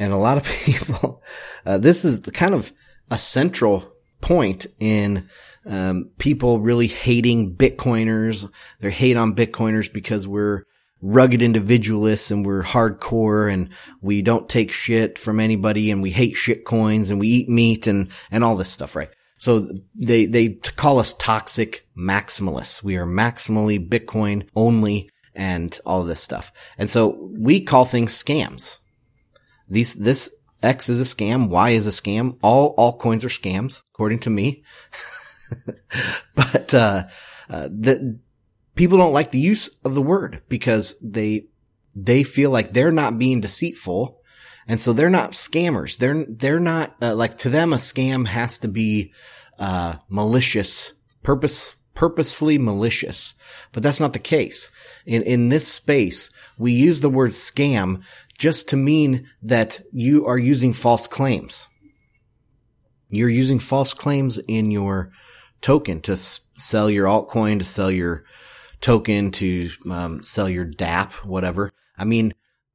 And 0.00 0.12
a 0.12 0.16
lot 0.16 0.38
of 0.38 0.44
people, 0.64 1.22
uh, 1.64 1.78
this 1.78 2.04
is 2.04 2.20
kind 2.32 2.54
of 2.54 2.72
a 3.10 3.18
central 3.18 3.92
point 4.20 4.66
in 4.80 5.28
um, 5.66 6.10
people 6.18 6.58
really 6.58 6.86
hating 6.88 7.54
Bitcoiners. 7.54 8.50
They 8.80 8.90
hate 8.90 9.16
on 9.16 9.36
Bitcoiners 9.36 9.92
because 9.92 10.26
we're 10.26 10.64
rugged 11.02 11.42
individualists 11.42 12.30
and 12.30 12.44
we're 12.44 12.62
hardcore 12.62 13.52
and 13.52 13.70
we 14.02 14.22
don't 14.22 14.48
take 14.48 14.72
shit 14.72 15.18
from 15.18 15.38
anybody 15.40 15.90
and 15.90 16.02
we 16.02 16.10
hate 16.10 16.36
shit 16.36 16.64
coins 16.64 17.10
and 17.10 17.20
we 17.20 17.28
eat 17.28 17.48
meat 17.48 17.86
and, 17.86 18.10
and 18.30 18.42
all 18.42 18.56
this 18.56 18.68
stuff, 18.68 18.96
right? 18.96 19.10
So 19.38 19.70
they, 19.94 20.26
they 20.26 20.50
call 20.76 20.98
us 20.98 21.14
toxic 21.14 21.86
maximalists. 21.96 22.82
We 22.82 22.96
are 22.96 23.06
maximally 23.06 23.86
Bitcoin 23.86 24.46
only 24.54 25.10
and 25.34 25.78
all 25.86 26.04
this 26.04 26.20
stuff. 26.20 26.52
And 26.76 26.90
so 26.90 27.30
we 27.38 27.62
call 27.62 27.86
things 27.86 28.12
scams. 28.12 28.78
These, 29.70 29.94
this 29.94 30.28
X 30.62 30.88
is 30.88 31.00
a 31.00 31.04
scam. 31.04 31.48
Y 31.48 31.70
is 31.70 31.86
a 31.86 31.90
scam. 31.90 32.36
All 32.42 32.76
altcoins 32.76 33.24
are 33.24 33.28
scams, 33.28 33.82
according 33.94 34.18
to 34.20 34.30
me. 34.30 34.64
but, 36.34 36.74
uh, 36.74 37.04
uh, 37.48 37.68
the, 37.68 38.18
people 38.74 38.98
don't 38.98 39.12
like 39.12 39.30
the 39.30 39.40
use 39.40 39.68
of 39.84 39.94
the 39.94 40.02
word 40.02 40.42
because 40.48 40.96
they, 41.00 41.46
they 41.94 42.22
feel 42.22 42.50
like 42.50 42.72
they're 42.72 42.92
not 42.92 43.18
being 43.18 43.40
deceitful. 43.40 44.20
And 44.66 44.78
so 44.78 44.92
they're 44.92 45.10
not 45.10 45.32
scammers. 45.32 45.96
They're, 45.96 46.24
they're 46.28 46.60
not, 46.60 46.94
uh, 47.00 47.14
like 47.14 47.38
to 47.38 47.48
them, 47.48 47.72
a 47.72 47.76
scam 47.76 48.26
has 48.26 48.58
to 48.58 48.68
be, 48.68 49.12
uh, 49.58 49.96
malicious, 50.08 50.92
purpose, 51.22 51.76
purposefully 51.94 52.58
malicious. 52.58 53.34
But 53.72 53.82
that's 53.82 54.00
not 54.00 54.12
the 54.12 54.18
case. 54.18 54.70
In, 55.06 55.22
in 55.22 55.48
this 55.48 55.66
space, 55.66 56.30
we 56.58 56.72
use 56.72 57.00
the 57.00 57.10
word 57.10 57.32
scam 57.32 58.02
just 58.40 58.70
to 58.70 58.76
mean 58.76 59.28
that 59.42 59.80
you 59.92 60.26
are 60.26 60.38
using 60.38 60.72
false 60.72 61.06
claims. 61.06 61.68
You're 63.10 63.28
using 63.28 63.58
false 63.58 63.92
claims 63.92 64.38
in 64.38 64.70
your 64.70 65.12
token 65.60 66.00
to 66.00 66.12
s- 66.12 66.40
sell 66.54 66.88
your 66.88 67.06
altcoin, 67.06 67.58
to 67.58 67.66
sell 67.66 67.90
your 67.90 68.24
token, 68.80 69.30
to 69.32 69.68
um, 69.90 70.22
sell 70.22 70.48
your 70.48 70.64
dApp, 70.64 71.12
whatever. 71.26 71.70
I 71.98 72.04
mean, 72.04 72.32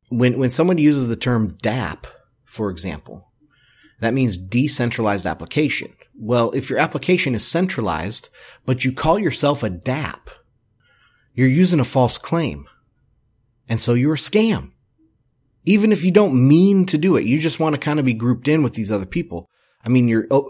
when 0.09 0.37
when 0.37 0.51
someone 0.51 0.77
uses 0.77 1.07
the 1.07 1.15
term 1.15 1.57
dApp, 1.63 2.03
for 2.43 2.69
example, 2.69 3.31
that 4.01 4.13
means 4.13 4.37
decentralized 4.37 5.25
application. 5.25 5.95
Well, 6.15 6.51
if 6.51 6.69
your 6.69 6.77
application 6.77 7.33
is 7.33 7.47
centralized, 7.47 8.29
but 8.67 8.85
you 8.85 8.91
call 8.91 9.17
yourself 9.17 9.63
a 9.63 9.71
DAP, 9.71 10.29
you're 11.33 11.47
using 11.47 11.79
a 11.79 11.85
false 11.85 12.19
claim. 12.19 12.67
And 13.67 13.81
so 13.81 13.95
you're 13.95 14.13
a 14.13 14.17
scam. 14.17 14.73
Even 15.65 15.91
if 15.91 16.03
you 16.03 16.11
don't 16.11 16.47
mean 16.47 16.85
to 16.85 16.97
do 16.97 17.15
it, 17.15 17.25
you 17.25 17.39
just 17.39 17.59
want 17.59 17.73
to 17.73 17.79
kind 17.79 17.99
of 17.99 18.05
be 18.05 18.13
grouped 18.13 18.47
in 18.47 18.63
with 18.63 18.73
these 18.73 18.91
other 18.91 19.05
people. 19.05 19.49
I 19.83 19.89
mean, 19.89 20.07
you're, 20.07 20.27
oh, 20.31 20.49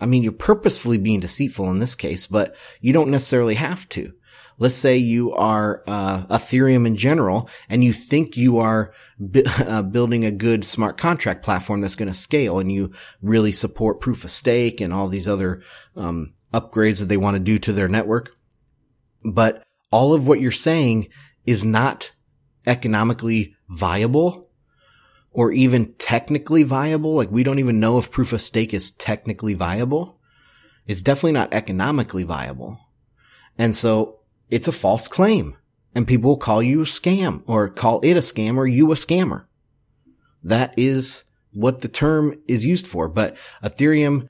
I 0.00 0.06
mean, 0.06 0.22
you're 0.22 0.32
purposefully 0.32 0.98
being 0.98 1.20
deceitful 1.20 1.70
in 1.70 1.78
this 1.78 1.94
case, 1.94 2.26
but 2.26 2.54
you 2.80 2.92
don't 2.92 3.10
necessarily 3.10 3.54
have 3.54 3.88
to. 3.90 4.12
Let's 4.58 4.74
say 4.74 4.98
you 4.98 5.32
are 5.32 5.82
uh, 5.86 6.26
Ethereum 6.26 6.86
in 6.86 6.96
general, 6.96 7.48
and 7.68 7.82
you 7.82 7.94
think 7.94 8.36
you 8.36 8.58
are 8.58 8.92
uh, 9.46 9.82
building 9.82 10.24
a 10.24 10.30
good 10.30 10.64
smart 10.64 10.98
contract 10.98 11.42
platform 11.42 11.80
that's 11.80 11.96
going 11.96 12.10
to 12.10 12.14
scale, 12.14 12.58
and 12.58 12.70
you 12.70 12.92
really 13.22 13.52
support 13.52 14.00
proof 14.00 14.24
of 14.24 14.30
stake 14.30 14.80
and 14.80 14.92
all 14.92 15.08
these 15.08 15.26
other 15.26 15.62
um, 15.96 16.34
upgrades 16.52 17.00
that 17.00 17.06
they 17.06 17.16
want 17.16 17.36
to 17.36 17.40
do 17.40 17.58
to 17.58 17.72
their 17.72 17.88
network. 17.88 18.36
But 19.24 19.64
all 19.90 20.14
of 20.14 20.26
what 20.26 20.40
you're 20.40 20.52
saying 20.52 21.08
is 21.46 21.64
not 21.64 22.12
economically 22.66 23.56
viable 23.68 24.48
or 25.32 25.52
even 25.52 25.94
technically 25.94 26.62
viable. 26.62 27.14
Like 27.14 27.30
we 27.30 27.42
don't 27.42 27.58
even 27.58 27.80
know 27.80 27.98
if 27.98 28.10
proof 28.10 28.32
of 28.32 28.40
stake 28.40 28.74
is 28.74 28.90
technically 28.92 29.54
viable. 29.54 30.18
It's 30.86 31.02
definitely 31.02 31.32
not 31.32 31.54
economically 31.54 32.24
viable. 32.24 32.78
And 33.58 33.74
so 33.74 34.20
it's 34.50 34.68
a 34.68 34.72
false 34.72 35.08
claim 35.08 35.56
and 35.94 36.06
people 36.06 36.30
will 36.30 36.36
call 36.36 36.62
you 36.62 36.80
a 36.82 36.84
scam 36.84 37.42
or 37.46 37.68
call 37.68 38.00
it 38.00 38.16
a 38.16 38.20
scam 38.20 38.56
or 38.56 38.66
you 38.66 38.90
a 38.92 38.94
scammer. 38.94 39.46
That 40.42 40.74
is 40.76 41.24
what 41.52 41.80
the 41.80 41.88
term 41.88 42.40
is 42.46 42.64
used 42.64 42.86
for. 42.86 43.08
But 43.08 43.36
Ethereum, 43.62 44.28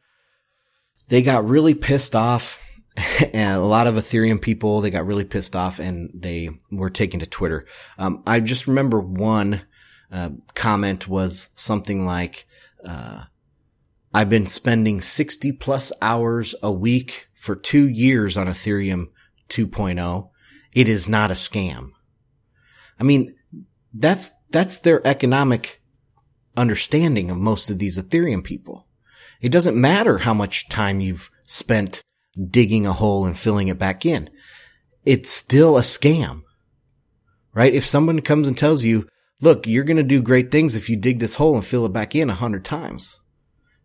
they 1.08 1.22
got 1.22 1.48
really 1.48 1.74
pissed 1.74 2.16
off 2.16 2.69
and 3.32 3.56
a 3.56 3.64
lot 3.64 3.86
of 3.86 3.94
Ethereum 3.94 4.40
people, 4.40 4.80
they 4.80 4.90
got 4.90 5.06
really 5.06 5.24
pissed 5.24 5.54
off 5.54 5.78
and 5.78 6.10
they 6.14 6.50
were 6.70 6.90
taken 6.90 7.20
to 7.20 7.26
Twitter. 7.26 7.64
Um, 7.98 8.22
I 8.26 8.40
just 8.40 8.66
remember 8.66 9.00
one 9.00 9.62
uh, 10.10 10.30
comment 10.54 11.08
was 11.08 11.50
something 11.54 12.04
like, 12.04 12.46
uh, 12.84 13.24
I've 14.12 14.28
been 14.28 14.46
spending 14.46 15.00
60 15.00 15.52
plus 15.52 15.92
hours 16.02 16.54
a 16.62 16.72
week 16.72 17.28
for 17.34 17.54
two 17.54 17.88
years 17.88 18.36
on 18.36 18.46
Ethereum 18.46 19.06
2.0. 19.48 20.30
It 20.72 20.88
is 20.88 21.08
not 21.08 21.30
a 21.30 21.34
scam. 21.34 21.90
I 22.98 23.04
mean, 23.04 23.36
that's, 23.94 24.30
that's 24.50 24.78
their 24.78 25.06
economic 25.06 25.80
understanding 26.56 27.30
of 27.30 27.38
most 27.38 27.70
of 27.70 27.78
these 27.78 27.96
Ethereum 27.96 28.42
people. 28.42 28.86
It 29.40 29.50
doesn't 29.50 29.80
matter 29.80 30.18
how 30.18 30.34
much 30.34 30.68
time 30.68 31.00
you've 31.00 31.30
spent 31.44 32.02
digging 32.48 32.86
a 32.86 32.92
hole 32.92 33.26
and 33.26 33.38
filling 33.38 33.68
it 33.68 33.78
back 33.78 34.06
in. 34.06 34.30
It's 35.04 35.30
still 35.30 35.76
a 35.76 35.82
scam, 35.82 36.42
right? 37.52 37.74
If 37.74 37.86
someone 37.86 38.20
comes 38.20 38.48
and 38.48 38.56
tells 38.56 38.84
you, 38.84 39.08
look, 39.40 39.66
you're 39.66 39.84
going 39.84 39.96
to 39.96 40.02
do 40.02 40.22
great 40.22 40.50
things 40.50 40.76
if 40.76 40.88
you 40.90 40.96
dig 40.96 41.18
this 41.18 41.36
hole 41.36 41.54
and 41.54 41.66
fill 41.66 41.86
it 41.86 41.92
back 41.92 42.14
in 42.14 42.30
a 42.30 42.34
hundred 42.34 42.64
times 42.64 43.20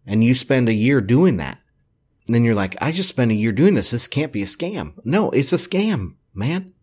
and 0.06 0.24
you 0.24 0.36
spend 0.36 0.70
a 0.70 0.74
year 0.74 1.02
doing 1.02 1.38
that. 1.38 1.60
And 2.28 2.34
then 2.34 2.44
you're 2.44 2.56
like, 2.56 2.76
I 2.82 2.92
just 2.92 3.10
spent 3.10 3.32
a 3.32 3.36
year 3.36 3.52
doing 3.52 3.76
this. 3.76 3.92
This 3.92 4.08
can't 4.08 4.32
be 4.32 4.42
a 4.42 4.48
scam. 4.48 4.94
No, 5.04 5.30
it's 5.30 5.54
a 5.54 5.58
scam, 5.58 6.16
man. 6.34 6.74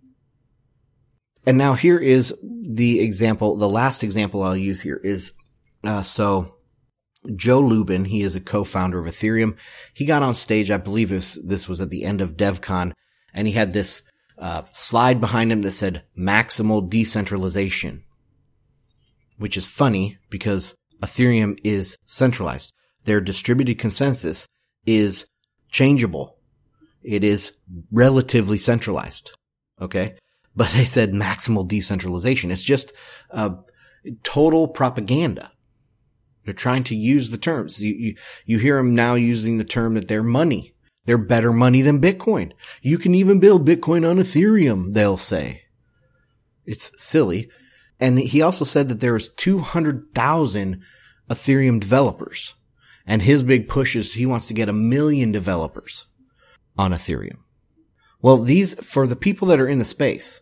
And 1.45 1.59
now 1.59 1.75
here 1.75 1.99
is 1.99 2.35
the 2.43 3.01
example. 3.01 3.57
The 3.57 3.69
last 3.69 4.05
example 4.05 4.43
I'll 4.43 4.57
use 4.57 4.81
here 4.81 5.01
is, 5.03 5.33
uh, 5.83 6.03
so 6.03 6.52
Joe 7.37 7.61
Lubin, 7.61 8.07
he 8.07 8.23
is 8.23 8.35
a 8.35 8.41
co-founder 8.41 8.99
of 8.99 9.07
Ethereum. 9.07 9.57
He 9.95 10.05
got 10.05 10.23
on 10.23 10.35
stage, 10.35 10.71
I 10.71 10.77
believe 10.77 11.11
was, 11.11 11.35
this 11.45 11.69
was 11.69 11.81
at 11.81 11.91
the 11.91 12.05
end 12.05 12.21
of 12.21 12.37
DevCon, 12.37 12.93
and 13.33 13.47
he 13.47 13.55
had 13.55 13.73
this 13.73 14.03
uh, 14.39 14.63
slide 14.73 15.21
behind 15.21 15.53
him 15.53 15.63
that 15.63 15.71
said 15.71 16.03
maximal 16.19 16.89
decentralization, 16.89 18.03
which 19.39 19.57
is 19.57 19.67
funny 19.67 20.19
because 20.31 20.75
Ethereum 21.01 21.59
is 21.63 21.97
centralized. 22.07 22.73
Their 23.05 23.21
distributed 23.21 23.79
consensus 23.79 24.47
is 24.85 25.27
changeable. 25.71 26.39
It 27.05 27.23
is 27.23 27.53
relatively 27.91 28.59
centralized. 28.59 29.33
Okay. 29.81 30.17
But 30.55 30.71
they 30.71 30.85
said 30.85 31.13
maximal 31.13 31.67
decentralization. 31.67 32.51
It's 32.51 32.65
just 32.65 32.93
uh, 33.31 33.51
total 34.23 34.69
propaganda. 34.69 35.52
They're 36.45 36.55
trying 36.55 36.85
to 36.85 36.97
use 36.97 37.31
the 37.31 37.39
terms. 37.39 37.81
You, 37.81 37.95
you, 37.95 38.17
you 38.45 38.59
hear 38.59 38.77
them 38.77 38.95
now 38.95 39.15
using 39.15 39.59
the 39.59 39.65
term 39.65 39.95
that 39.95 40.09
they're 40.09 40.23
money. 40.23 40.75
They're 41.05 41.19
better 41.19 41.53
money 41.53 41.83
than 41.83 42.01
Bitcoin. 42.01 42.53
You 42.81 42.99
can 42.99 43.15
even 43.15 43.41
build 43.41 43.67
Bitcoin 43.67 44.09
on 44.09 44.17
Ethereum, 44.17 44.95
they'll 44.95 45.17
say. 45.17 45.63
It's 46.65 46.93
silly. 47.03 47.51
And 47.99 48.19
he 48.19 48.43
also 48.43 48.65
said 48.65 48.89
that 48.89 49.01
there 49.01 49.17
is 49.17 49.33
200,000 49.35 50.83
Ethereum 51.31 51.81
developers. 51.81 52.55
And 53.07 53.23
his 53.23 53.43
big 53.43 53.69
push 53.69 53.97
is 53.97 54.15
he 54.15 54.27
wants 54.27 54.47
to 54.49 54.55
get 54.55 54.69
a 54.69 54.73
million 54.73 55.33
developers 55.33 56.07
on 56.77 56.93
Ethereum. 56.93 57.39
Well, 58.21 58.39
these, 58.39 58.75
for 58.85 59.07
the 59.07 59.17
people 59.17 59.49
that 59.49 59.61
are 59.61 59.69
in 59.69 59.79
the 59.79 59.85
space, 59.85 60.41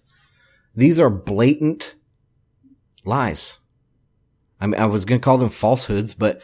these 0.75 0.99
are 0.99 1.11
blatant 1.11 1.95
lies. 3.05 3.59
I 4.61 4.67
mean, 4.67 4.81
I 4.81 4.87
was 4.87 5.05
going 5.05 5.21
to 5.21 5.25
call 5.25 5.39
them 5.39 5.49
falsehoods, 5.49 6.15
but 6.15 6.41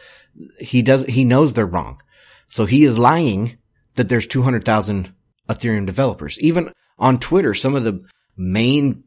he 0.59 0.81
does, 0.81 1.03
he 1.05 1.23
knows 1.23 1.53
they're 1.53 1.65
wrong. 1.65 2.01
So 2.49 2.65
he 2.65 2.83
is 2.83 2.97
lying 2.97 3.57
that 3.95 4.09
there's 4.09 4.27
200,000 4.27 5.13
Ethereum 5.49 5.85
developers. 5.85 6.39
Even 6.39 6.71
on 6.97 7.19
Twitter, 7.19 7.53
some 7.53 7.75
of 7.75 7.83
the 7.83 8.03
main 8.35 9.03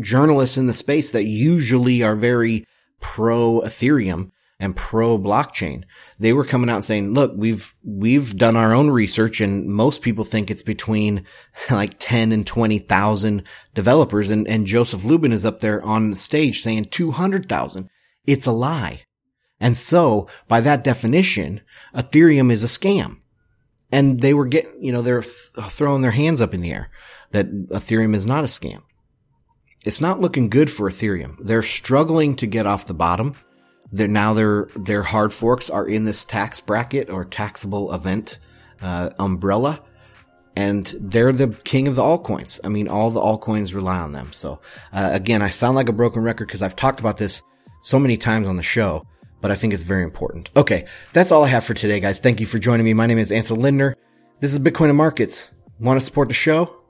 journalists 0.00 0.56
in 0.56 0.66
the 0.66 0.72
space 0.72 1.12
that 1.12 1.24
usually 1.24 2.02
are 2.02 2.16
very 2.16 2.66
pro 3.00 3.60
Ethereum, 3.60 4.30
and 4.60 4.76
pro 4.76 5.18
blockchain. 5.18 5.84
They 6.18 6.32
were 6.32 6.44
coming 6.44 6.70
out 6.70 6.84
saying, 6.84 7.12
look, 7.12 7.32
we've, 7.36 7.74
we've 7.82 8.36
done 8.36 8.56
our 8.56 8.72
own 8.72 8.88
research 8.88 9.40
and 9.40 9.66
most 9.66 10.02
people 10.02 10.24
think 10.24 10.50
it's 10.50 10.62
between 10.62 11.24
like 11.70 11.96
10 11.98 12.32
and 12.32 12.46
20,000 12.46 13.42
developers. 13.74 14.30
And, 14.30 14.46
and 14.48 14.66
Joseph 14.66 15.04
Lubin 15.04 15.32
is 15.32 15.44
up 15.44 15.60
there 15.60 15.82
on 15.82 16.14
stage 16.14 16.62
saying 16.62 16.86
200,000. 16.86 17.88
It's 18.26 18.46
a 18.46 18.52
lie. 18.52 19.02
And 19.60 19.76
so 19.76 20.28
by 20.48 20.60
that 20.60 20.84
definition, 20.84 21.60
Ethereum 21.94 22.50
is 22.50 22.64
a 22.64 22.66
scam. 22.66 23.18
And 23.92 24.20
they 24.20 24.34
were 24.34 24.46
getting, 24.46 24.82
you 24.82 24.92
know, 24.92 25.02
they're 25.02 25.22
th- 25.22 25.70
throwing 25.70 26.02
their 26.02 26.10
hands 26.10 26.42
up 26.42 26.52
in 26.52 26.60
the 26.60 26.72
air 26.72 26.90
that 27.30 27.68
Ethereum 27.68 28.14
is 28.14 28.26
not 28.26 28.44
a 28.44 28.48
scam. 28.48 28.82
It's 29.84 30.00
not 30.00 30.20
looking 30.20 30.48
good 30.48 30.70
for 30.70 30.88
Ethereum. 30.88 31.36
They're 31.40 31.62
struggling 31.62 32.36
to 32.36 32.46
get 32.46 32.66
off 32.66 32.86
the 32.86 32.94
bottom. 32.94 33.34
They're 33.92 34.08
now 34.08 34.32
their 34.34 34.68
their 34.74 35.02
hard 35.02 35.32
forks 35.32 35.70
are 35.70 35.86
in 35.86 36.04
this 36.04 36.24
tax 36.24 36.60
bracket 36.60 37.10
or 37.10 37.24
taxable 37.24 37.92
event 37.92 38.38
uh, 38.80 39.10
umbrella, 39.18 39.82
and 40.56 40.86
they're 40.98 41.32
the 41.32 41.48
king 41.64 41.86
of 41.86 41.96
the 41.96 42.02
altcoins. 42.02 42.58
I 42.64 42.68
mean, 42.68 42.88
all 42.88 43.10
the 43.10 43.20
altcoins 43.20 43.74
rely 43.74 43.98
on 43.98 44.12
them. 44.12 44.32
So 44.32 44.60
uh, 44.92 45.10
again, 45.12 45.42
I 45.42 45.50
sound 45.50 45.76
like 45.76 45.88
a 45.88 45.92
broken 45.92 46.22
record 46.22 46.48
because 46.48 46.62
I've 46.62 46.76
talked 46.76 46.98
about 46.98 47.18
this 47.18 47.42
so 47.84 47.98
many 47.98 48.16
times 48.16 48.48
on 48.48 48.56
the 48.56 48.62
show, 48.62 49.06
but 49.40 49.50
I 49.50 49.54
think 49.54 49.72
it's 49.72 49.82
very 49.82 50.04
important. 50.04 50.50
Okay, 50.56 50.86
that's 51.12 51.30
all 51.30 51.44
I 51.44 51.48
have 51.48 51.64
for 51.64 51.74
today, 51.74 52.00
guys. 52.00 52.20
Thank 52.20 52.40
you 52.40 52.46
for 52.46 52.58
joining 52.58 52.84
me. 52.84 52.94
My 52.94 53.06
name 53.06 53.18
is 53.18 53.30
Ansel 53.30 53.56
Lindner. 53.56 53.96
This 54.40 54.52
is 54.52 54.58
Bitcoin 54.58 54.88
and 54.88 54.96
Markets. 54.96 55.50
Want 55.78 56.00
to 56.00 56.04
support 56.04 56.28
the 56.28 56.34
show? 56.34 56.84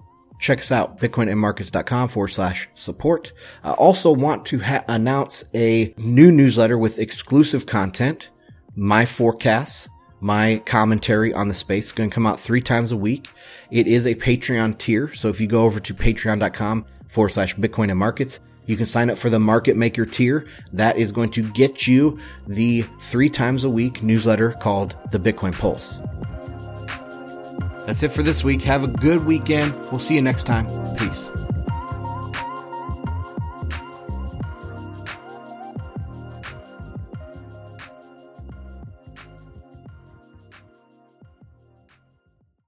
check 0.45 0.59
us 0.59 0.73
out, 0.73 0.99
bitcoinandmarkets.com 0.99 2.09
forward 2.09 2.29
slash 2.29 2.69
support. 2.75 3.33
I 3.63 3.73
also 3.73 4.13
want 4.13 4.45
to 4.47 4.59
ha- 4.61 4.85
announce 4.89 5.45
a 5.55 5.95
new 5.97 6.31
newsletter 6.31 6.77
with 6.77 6.99
exclusive 6.99 7.67
content, 7.67 8.31
my 8.77 9.07
forecasts, 9.07 9.89
my 10.21 10.63
commentary 10.67 11.33
on 11.33 11.49
the 11.49 11.55
space 11.55 11.87
is 11.87 11.93
going 11.93 12.11
to 12.11 12.15
come 12.15 12.27
out 12.27 12.41
three 12.41 12.61
times 12.61 12.93
a 12.93 12.97
week. 12.97 13.29
It 13.71 13.87
is 13.87 14.07
a 14.07 14.15
Patreon 14.15 14.79
tier. 14.79 15.13
So 15.13 15.29
if 15.29 15.41
you 15.41 15.47
go 15.47 15.65
over 15.65 15.81
to 15.81 15.95
patreon.com 15.95 16.87
forward 17.09 17.31
slash 17.31 17.55
Bitcoin 17.57 17.91
and 17.91 17.99
markets, 17.99 18.41
you 18.67 18.77
can 18.77 18.87
sign 18.87 19.11
up 19.11 19.19
for 19.19 19.31
the 19.31 19.39
market 19.39 19.77
maker 19.77 20.05
tier. 20.05 20.47
That 20.73 20.97
is 20.97 21.13
going 21.13 21.31
to 21.31 21.43
get 21.43 21.87
you 21.87 22.19
the 22.47 22.83
three 23.01 23.29
times 23.29 23.65
a 23.65 23.71
week 23.71 24.03
newsletter 24.03 24.53
called 24.53 24.97
the 25.11 25.19
Bitcoin 25.19 25.59
Pulse. 25.59 25.99
That's 27.87 28.03
it 28.03 28.13
for 28.13 28.23
this 28.23 28.43
week. 28.43 28.63
Have 28.63 28.85
a 28.85 28.89
good 28.89 29.27
weekend. 29.27 29.75
We'll 29.91 29.99
see 29.99 30.15
you 30.15 30.23
next 30.23 30.45
time. 30.45 30.67
Peace. 30.97 31.27